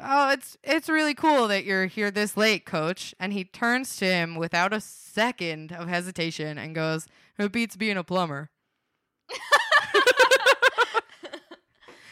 Oh, 0.01 0.29
it's 0.31 0.58
it's 0.63 0.89
really 0.89 1.13
cool 1.13 1.47
that 1.47 1.63
you're 1.65 1.86
here 1.86 2.12
this 2.12 2.36
late, 2.36 2.65
coach. 2.65 3.15
And 3.19 3.31
he 3.34 3.43
turns 3.45 3.95
to 3.97 4.05
him 4.05 4.36
without 4.36 4.73
a 4.73 4.81
second 4.81 5.71
of 5.71 5.88
hesitation 5.88 6.58
and 6.58 6.75
goes, 6.75 7.08
It 7.38 7.51
beats 7.51 7.75
being 7.75 7.97
a 7.97 8.03
plumber. 8.03 8.49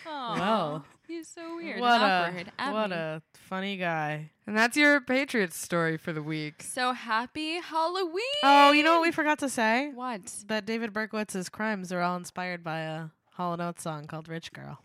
Aw, 0.06 0.36
Well, 0.40 0.86
he's 1.08 1.28
so 1.28 1.56
weird 1.58 1.80
what 1.80 2.02
and 2.02 2.48
a 2.58 2.72
what 2.72 2.92
Abby. 2.92 2.94
a 2.94 3.22
funny 3.34 3.78
guy. 3.78 4.32
And 4.48 4.58
that's 4.58 4.78
your 4.78 5.02
Patriots 5.02 5.58
story 5.58 5.98
for 5.98 6.14
the 6.14 6.24
week. 6.24 6.64
So 6.64 6.94
happy 6.94 7.60
Halloween! 7.62 8.22
Oh, 8.44 8.72
you 8.72 8.84
know 8.84 8.94
what 8.94 9.02
we 9.02 9.12
forgot 9.12 9.40
to 9.40 9.50
say? 9.50 9.92
What? 9.94 10.22
That 10.48 10.66
David 10.66 10.94
Berkowitz's 10.94 11.50
crimes 11.50 11.92
are 11.92 12.02
all 12.02 12.16
inspired 12.18 12.64
by 12.64 12.80
a 12.80 13.06
Hall 13.34 13.60
& 13.60 13.62
Oates 13.62 13.84
song 13.84 14.06
called 14.08 14.28
"Rich 14.28 14.54
Girl." 14.54 14.80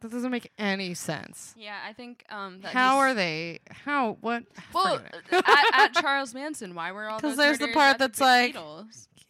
That 0.00 0.10
doesn't 0.10 0.30
make 0.30 0.50
any 0.58 0.94
sense. 0.94 1.54
Yeah, 1.56 1.76
I 1.88 1.92
think 1.92 2.24
um. 2.30 2.60
That 2.60 2.72
How 2.72 2.98
are 2.98 3.14
they? 3.14 3.60
How? 3.70 4.18
What? 4.20 4.44
Well, 4.72 4.94
uh, 4.96 5.00
it. 5.30 5.44
at, 5.46 5.64
at 5.74 5.94
Charles 6.02 6.34
Manson, 6.34 6.74
why 6.74 6.92
were 6.92 7.08
all 7.08 7.18
'Cause 7.20 7.36
those 7.36 7.36
there's 7.36 7.58
the 7.58 7.72
part 7.72 7.92
at 7.94 7.98
the 7.98 8.08
that's 8.08 8.20
like-? 8.20 8.54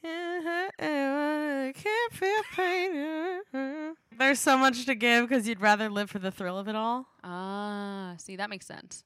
Can't 0.03 0.45
hurt 0.45 0.73
anyone, 0.79 1.73
can't 1.73 2.13
feel 2.13 2.43
pain. 2.55 3.95
There's 4.19 4.39
so 4.39 4.59
much 4.59 4.85
to 4.85 4.95
give 4.95 5.29
because 5.29 5.49
you'd 5.49 5.61
rather 5.61 5.89
live 5.89 6.11
for 6.11 6.19
the 6.19 6.31
thrill 6.31 6.59
of 6.59 6.69
it 6.69 6.77
all. 6.77 7.07
Ah, 7.23 8.15
see, 8.19 8.37
that 8.37 8.51
makes 8.51 8.67
sense. 8.67 9.03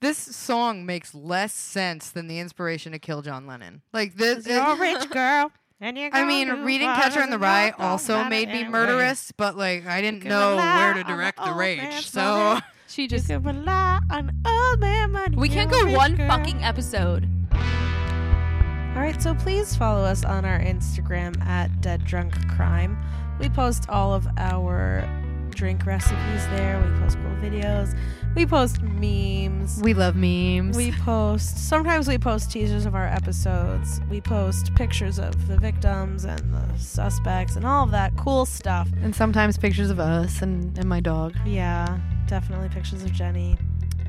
This 0.00 0.16
song 0.16 0.86
makes 0.86 1.14
less 1.14 1.52
sense 1.52 2.10
than 2.10 2.26
the 2.28 2.38
inspiration 2.38 2.92
to 2.92 2.98
kill 2.98 3.20
John 3.20 3.46
Lennon. 3.46 3.82
Like 3.92 4.14
this, 4.16 4.46
You're 4.46 4.62
a 4.62 4.76
rich 4.76 5.10
girl, 5.10 5.50
I 5.80 6.24
mean, 6.24 6.48
reading 6.64 6.88
Catcher 6.88 7.22
in 7.22 7.30
the 7.30 7.38
Rye 7.38 7.72
also 7.78 8.24
made 8.24 8.48
me 8.48 8.66
murderous, 8.66 9.32
but 9.36 9.56
like 9.56 9.86
I 9.86 10.00
didn't 10.00 10.24
know 10.24 10.56
where 10.56 10.94
to 10.94 11.04
direct 11.04 11.42
the 11.44 11.52
rage. 11.52 12.08
So 12.10 12.20
money. 12.20 12.60
She 12.88 13.02
You 13.02 13.08
just. 13.08 13.26
can 13.26 13.42
rely 13.42 14.00
on 14.10 14.30
old 14.46 14.80
man 14.80 15.12
money. 15.12 15.36
We 15.36 15.50
can't 15.50 15.70
go 15.70 15.92
one 15.92 16.16
girl. 16.16 16.26
fucking 16.26 16.64
episode. 16.64 17.28
All 17.52 19.04
right, 19.04 19.20
so 19.22 19.34
please 19.34 19.76
follow 19.76 20.02
us 20.02 20.24
on 20.24 20.44
our 20.46 20.58
Instagram 20.58 21.38
at 21.44 21.82
Dead 21.82 22.02
Drunk 22.04 22.32
Crime. 22.48 22.98
We 23.38 23.50
post 23.50 23.88
all 23.90 24.14
of 24.14 24.26
our 24.38 25.06
drink 25.50 25.84
recipes 25.84 26.46
there. 26.48 26.80
We 26.82 26.98
post 26.98 27.18
cool 27.18 27.36
videos. 27.50 27.94
We 28.38 28.46
post 28.46 28.80
memes. 28.80 29.82
we 29.82 29.94
love 29.94 30.14
memes. 30.14 30.76
We 30.76 30.92
post 30.92 31.68
sometimes 31.68 32.06
we 32.06 32.18
post 32.18 32.52
teasers 32.52 32.86
of 32.86 32.94
our 32.94 33.08
episodes. 33.08 34.00
We 34.08 34.20
post 34.20 34.72
pictures 34.76 35.18
of 35.18 35.48
the 35.48 35.58
victims 35.58 36.24
and 36.24 36.54
the 36.54 36.78
suspects 36.78 37.56
and 37.56 37.64
all 37.64 37.82
of 37.82 37.90
that 37.90 38.16
cool 38.16 38.46
stuff. 38.46 38.88
and 39.02 39.12
sometimes 39.12 39.58
pictures 39.58 39.90
of 39.90 39.98
us 39.98 40.40
and, 40.40 40.78
and 40.78 40.88
my 40.88 41.00
dog. 41.00 41.34
Yeah, 41.44 41.98
definitely 42.28 42.68
pictures 42.68 43.02
of 43.02 43.10
Jenny. 43.10 43.58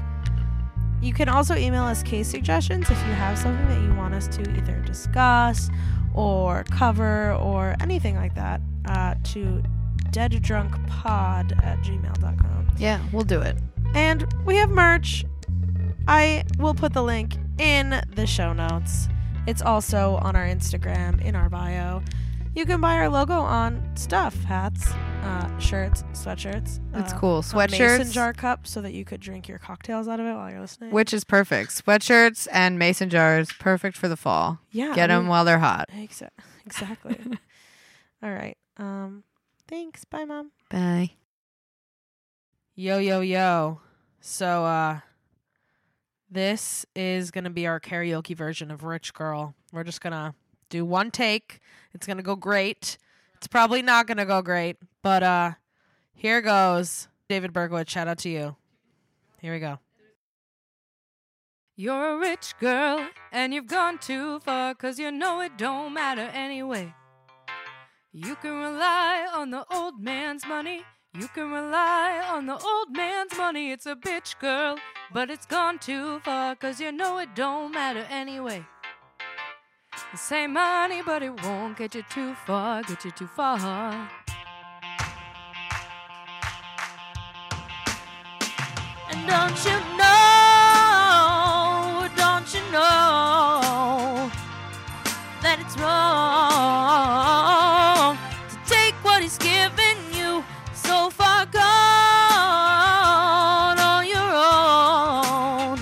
You 1.01 1.13
can 1.13 1.29
also 1.29 1.55
email 1.55 1.83
us 1.83 2.03
case 2.03 2.27
suggestions 2.27 2.89
if 2.89 2.97
you 3.07 3.13
have 3.13 3.39
something 3.39 3.65
that 3.69 3.81
you 3.81 3.95
want 3.95 4.13
us 4.13 4.27
to 4.27 4.41
either 4.57 4.81
discuss 4.81 5.69
or 6.13 6.65
cover 6.65 7.31
or 7.35 7.77
anything 7.79 8.17
like 8.17 8.35
that 8.35 8.59
uh, 8.89 9.15
to 9.23 9.63
deaddrunkpod 10.09 11.63
at 11.63 11.79
gmail.com. 11.79 12.67
Yeah, 12.77 12.99
we'll 13.13 13.23
do 13.23 13.39
it. 13.39 13.55
And 13.95 14.27
we 14.45 14.57
have 14.57 14.69
merch. 14.69 15.23
I 16.09 16.43
will 16.59 16.73
put 16.73 16.91
the 16.91 17.03
link 17.03 17.37
in 17.57 18.01
the 18.15 18.27
show 18.27 18.51
notes. 18.51 19.07
It's 19.47 19.61
also 19.61 20.15
on 20.15 20.35
our 20.35 20.45
Instagram 20.45 21.21
in 21.21 21.37
our 21.37 21.49
bio. 21.49 22.01
You 22.53 22.65
can 22.65 22.81
buy 22.81 22.95
our 22.95 23.07
logo 23.07 23.39
on 23.39 23.81
stuff, 23.95 24.35
hats, 24.43 24.91
uh, 25.27 25.59
shirts, 25.59 26.03
sweatshirts. 26.13 26.79
It's 26.95 27.13
uh, 27.13 27.17
cool. 27.19 27.43
a 27.53 27.67
mason 27.69 28.11
jar 28.11 28.33
cup 28.33 28.65
so 28.65 28.81
that 28.81 28.93
you 28.93 29.03
could 29.03 29.19
drink 29.19 29.47
your 29.47 29.57
cocktails 29.57 30.07
out 30.07 30.19
of 30.19 30.25
it 30.25 30.33
while 30.33 30.49
you're 30.49 30.61
listening. 30.61 30.91
which 30.91 31.13
is 31.13 31.23
perfect. 31.23 31.71
Sweatshirts 31.85 32.47
and 32.51 32.79
mason 32.79 33.09
jars, 33.09 33.49
perfect 33.59 33.97
for 33.97 34.07
the 34.07 34.15
fall. 34.17 34.59
yeah, 34.71 34.93
Get 34.95 35.09
I 35.11 35.15
them 35.15 35.23
mean- 35.23 35.29
while 35.29 35.43
they're 35.45 35.59
hot. 35.59 35.89
Exa- 35.93 36.29
exactly. 36.65 37.19
All 38.23 38.31
right. 38.31 38.57
Um, 38.77 39.23
thanks. 39.67 40.05
Bye, 40.05 40.25
mom. 40.25 40.51
Bye. 40.69 41.11
Yo, 42.75 42.97
yo, 42.99 43.21
yo. 43.21 43.81
So, 44.21 44.65
uh, 44.65 44.99
this 46.29 46.85
is 46.95 47.31
going 47.31 47.43
to 47.45 47.49
be 47.49 47.67
our 47.67 47.79
karaoke 47.79 48.35
version 48.35 48.71
of 48.71 48.83
Rich 48.83 49.13
Girl. 49.13 49.55
We're 49.71 49.83
just 49.83 50.01
going 50.01 50.13
to 50.13 50.33
do 50.69 50.85
one 50.85 51.11
take. 51.11 51.59
It's 51.93 52.05
going 52.05 52.17
to 52.17 52.23
go 52.23 52.35
great. 52.35 52.97
It's 53.35 53.47
probably 53.47 53.81
not 53.81 54.07
going 54.07 54.17
to 54.17 54.25
go 54.25 54.41
great, 54.41 54.77
but, 55.03 55.23
uh, 55.23 55.51
here 56.13 56.41
goes. 56.41 57.07
David 57.29 57.53
Berkowitz, 57.53 57.89
shout 57.89 58.07
out 58.07 58.19
to 58.19 58.29
you. 58.29 58.55
Here 59.39 59.53
we 59.53 59.59
go. 59.59 59.79
You're 61.75 62.15
a 62.15 62.17
rich 62.17 62.55
girl 62.59 63.07
and 63.31 63.53
you've 63.53 63.67
gone 63.67 63.99
too 63.99 64.39
far 64.39 64.73
cause 64.73 64.97
you 64.97 65.11
know 65.11 65.41
it 65.41 65.59
don't 65.59 65.93
matter 65.93 66.29
anyway. 66.33 66.91
You 68.11 68.35
can 68.37 68.53
rely 68.53 69.27
on 69.31 69.51
the 69.51 69.63
old 69.71 70.01
man's 70.01 70.43
money. 70.47 70.81
You 71.13 71.27
can 71.27 71.51
rely 71.51 72.19
on 72.27 72.47
the 72.47 72.57
old 72.57 72.95
man's 72.95 73.37
money. 73.37 73.71
It's 73.71 73.85
a 73.85 73.95
bitch 73.95 74.39
girl, 74.39 74.79
but 75.13 75.29
it's 75.29 75.45
gone 75.45 75.77
too 75.77 76.19
far 76.21 76.55
cause 76.55 76.79
you 76.79 76.91
know 76.91 77.19
it 77.19 77.35
don't 77.35 77.71
matter 77.71 78.07
anyway. 78.09 78.65
The 80.11 80.17
same 80.17 80.53
money, 80.53 81.03
but 81.05 81.21
it 81.21 81.43
won't 81.43 81.77
get 81.77 81.93
you 81.93 82.03
too 82.09 82.33
far, 82.33 82.81
get 82.81 83.05
you 83.05 83.11
too 83.11 83.27
far. 83.27 84.09
Don't 89.27 89.59
you 89.65 89.77
know, 89.99 92.07
don't 92.15 92.47
you 92.53 92.61
know 92.71 94.31
that 95.41 95.59
it's 95.59 95.75
wrong 95.77 95.97
to 98.49 98.55
take 98.65 98.95
what 99.03 99.21
he's 99.21 99.37
given 99.37 99.97
you 100.13 100.41
so 100.73 101.09
far 101.09 101.45
gone 101.47 101.67
on 103.77 104.07
your 104.07 104.31
own? 104.33 105.77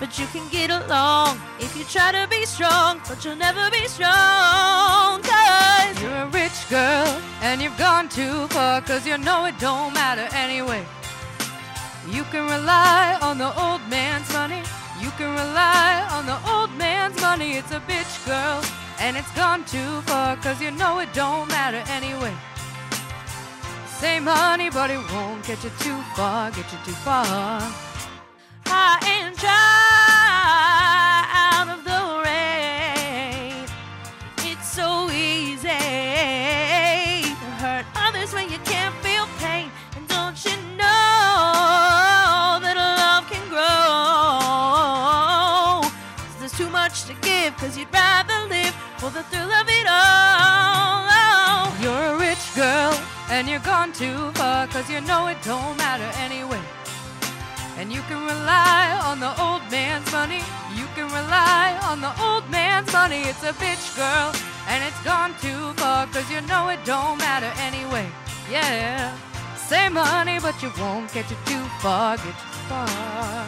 But 0.00 0.18
you 0.18 0.26
can 0.26 0.48
get 0.50 0.70
along 0.70 1.40
if 1.60 1.76
you 1.76 1.84
try 1.84 2.10
to 2.10 2.26
be 2.28 2.44
strong, 2.44 3.00
but 3.08 3.24
you'll 3.24 3.36
never 3.36 3.70
be 3.70 3.86
strong. 3.86 5.22
Cause 5.22 6.02
You're 6.02 6.22
a 6.26 6.28
rich 6.30 6.68
girl 6.68 7.22
and 7.40 7.62
you've 7.62 7.78
gone 7.78 8.08
too 8.08 8.48
far 8.48 8.80
cause 8.80 9.06
you 9.06 9.16
know 9.16 9.44
it 9.44 9.56
don't 9.60 9.94
matter 9.94 10.26
anyway. 10.34 10.84
You 12.12 12.24
can 12.24 12.44
rely 12.44 13.18
on 13.22 13.38
the 13.38 13.50
old 13.58 13.80
man's 13.88 14.30
money. 14.34 14.62
You 15.00 15.10
can 15.16 15.32
rely 15.32 16.06
on 16.10 16.26
the 16.26 16.38
old 16.52 16.70
man's 16.76 17.18
money. 17.22 17.52
It's 17.52 17.72
a 17.72 17.80
bitch 17.80 18.26
girl 18.26 18.62
and 19.00 19.16
it's 19.16 19.32
gone 19.32 19.64
too 19.64 20.02
far 20.02 20.36
cause 20.36 20.60
you 20.60 20.70
know 20.72 20.98
it 20.98 21.08
don't 21.14 21.48
matter 21.48 21.82
anyway. 21.90 22.34
Same 23.86 24.24
money, 24.24 24.68
but 24.68 24.90
it 24.90 25.00
won't 25.12 25.42
get 25.46 25.64
you 25.64 25.70
too 25.78 26.00
far, 26.14 26.50
get 26.50 26.70
you 26.72 26.78
too 26.84 26.98
far. 27.06 27.24
high 28.66 28.98
and 29.06 29.34
dry 29.36 29.71
too 46.62 46.70
much 46.70 47.04
to 47.04 47.14
give, 47.22 47.56
cause 47.56 47.76
you'd 47.76 47.92
rather 47.92 48.38
live 48.48 48.74
for 48.98 49.10
the 49.10 49.22
thrill 49.24 49.50
of 49.50 49.68
it 49.68 49.86
all. 49.88 51.02
Oh. 51.10 51.78
You're 51.82 52.06
a 52.14 52.16
rich 52.18 52.44
girl 52.54 52.94
and 53.30 53.48
you're 53.48 53.66
gone 53.72 53.92
too 53.92 54.30
far 54.38 54.68
cause 54.68 54.88
you 54.88 55.00
know 55.00 55.26
it 55.26 55.38
don't 55.42 55.76
matter 55.76 56.08
anyway. 56.20 56.62
And 57.78 57.92
you 57.92 58.00
can 58.02 58.20
rely 58.34 58.84
on 59.02 59.18
the 59.18 59.32
old 59.42 59.62
man's 59.72 60.10
money. 60.12 60.42
You 60.78 60.86
can 60.94 61.08
rely 61.20 61.78
on 61.82 62.00
the 62.00 62.14
old 62.22 62.48
man's 62.48 62.92
money. 62.92 63.22
It's 63.22 63.42
a 63.42 63.54
bitch 63.64 63.96
girl 63.96 64.30
and 64.68 64.84
it's 64.84 65.02
gone 65.02 65.34
too 65.40 65.72
far 65.80 66.06
cause 66.14 66.30
you 66.30 66.42
know 66.42 66.68
it 66.68 66.78
don't 66.84 67.18
matter 67.18 67.52
anyway. 67.68 68.06
Yeah. 68.48 69.16
Say 69.56 69.88
money 69.88 70.38
but 70.38 70.62
you 70.62 70.70
won't 70.78 71.12
get 71.12 71.28
you 71.28 71.36
too 71.44 71.64
far, 71.82 72.16
get 72.18 72.26
you 72.26 72.52
far. 72.70 73.46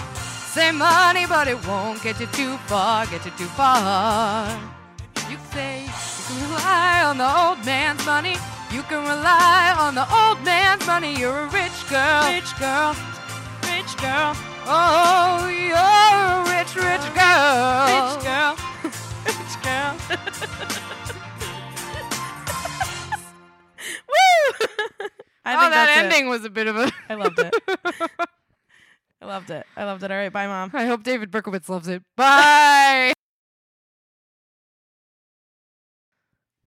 Same 0.56 0.78
money 0.78 1.26
but 1.26 1.48
it 1.48 1.66
won't 1.66 2.02
get 2.02 2.18
you 2.18 2.26
too 2.28 2.56
far, 2.66 3.04
get 3.08 3.26
you 3.26 3.30
too 3.32 3.44
far. 3.44 4.48
You 5.28 5.36
say 5.52 5.84
you 5.84 5.92
can 6.26 6.48
rely 6.48 7.02
on 7.04 7.18
the 7.18 7.28
old 7.28 7.62
man's 7.66 8.02
money. 8.06 8.36
You 8.72 8.82
can 8.84 9.02
rely 9.02 9.74
on 9.78 9.94
the 9.94 10.06
old 10.10 10.42
man's 10.46 10.86
money. 10.86 11.14
You're 11.14 11.40
a 11.40 11.48
rich 11.48 11.86
girl. 11.90 12.24
Rich 12.32 12.58
girl, 12.58 12.96
rich 13.68 13.96
girl, 13.98 14.34
Oh, 14.64 15.46
you're 15.46 15.76
a 15.76 16.42
rich, 16.48 16.74
rich 16.74 17.04
girl. 17.12 17.92
rich 17.92 18.24
girl, 18.24 18.56
rich 19.28 19.56
girl. 19.62 19.92
Woo! 24.08 24.46
I 25.44 25.52
oh, 25.52 25.60
that 25.60 25.70
that's 25.70 25.92
it. 25.92 26.04
ending 26.04 26.30
was 26.30 26.46
a 26.46 26.50
bit 26.50 26.66
of 26.66 26.76
a. 26.78 26.90
I 27.10 27.14
loved 27.14 27.38
it. 27.40 27.54
I 29.26 29.28
loved 29.28 29.50
it. 29.50 29.66
I 29.76 29.84
loved 29.84 30.02
it. 30.04 30.10
All 30.12 30.16
right, 30.16 30.32
bye, 30.32 30.46
mom. 30.46 30.70
I 30.72 30.86
hope 30.86 31.02
David 31.02 31.32
Berkowitz 31.32 31.68
loves 31.68 31.88
it. 31.88 32.02
Bye. 32.16 33.12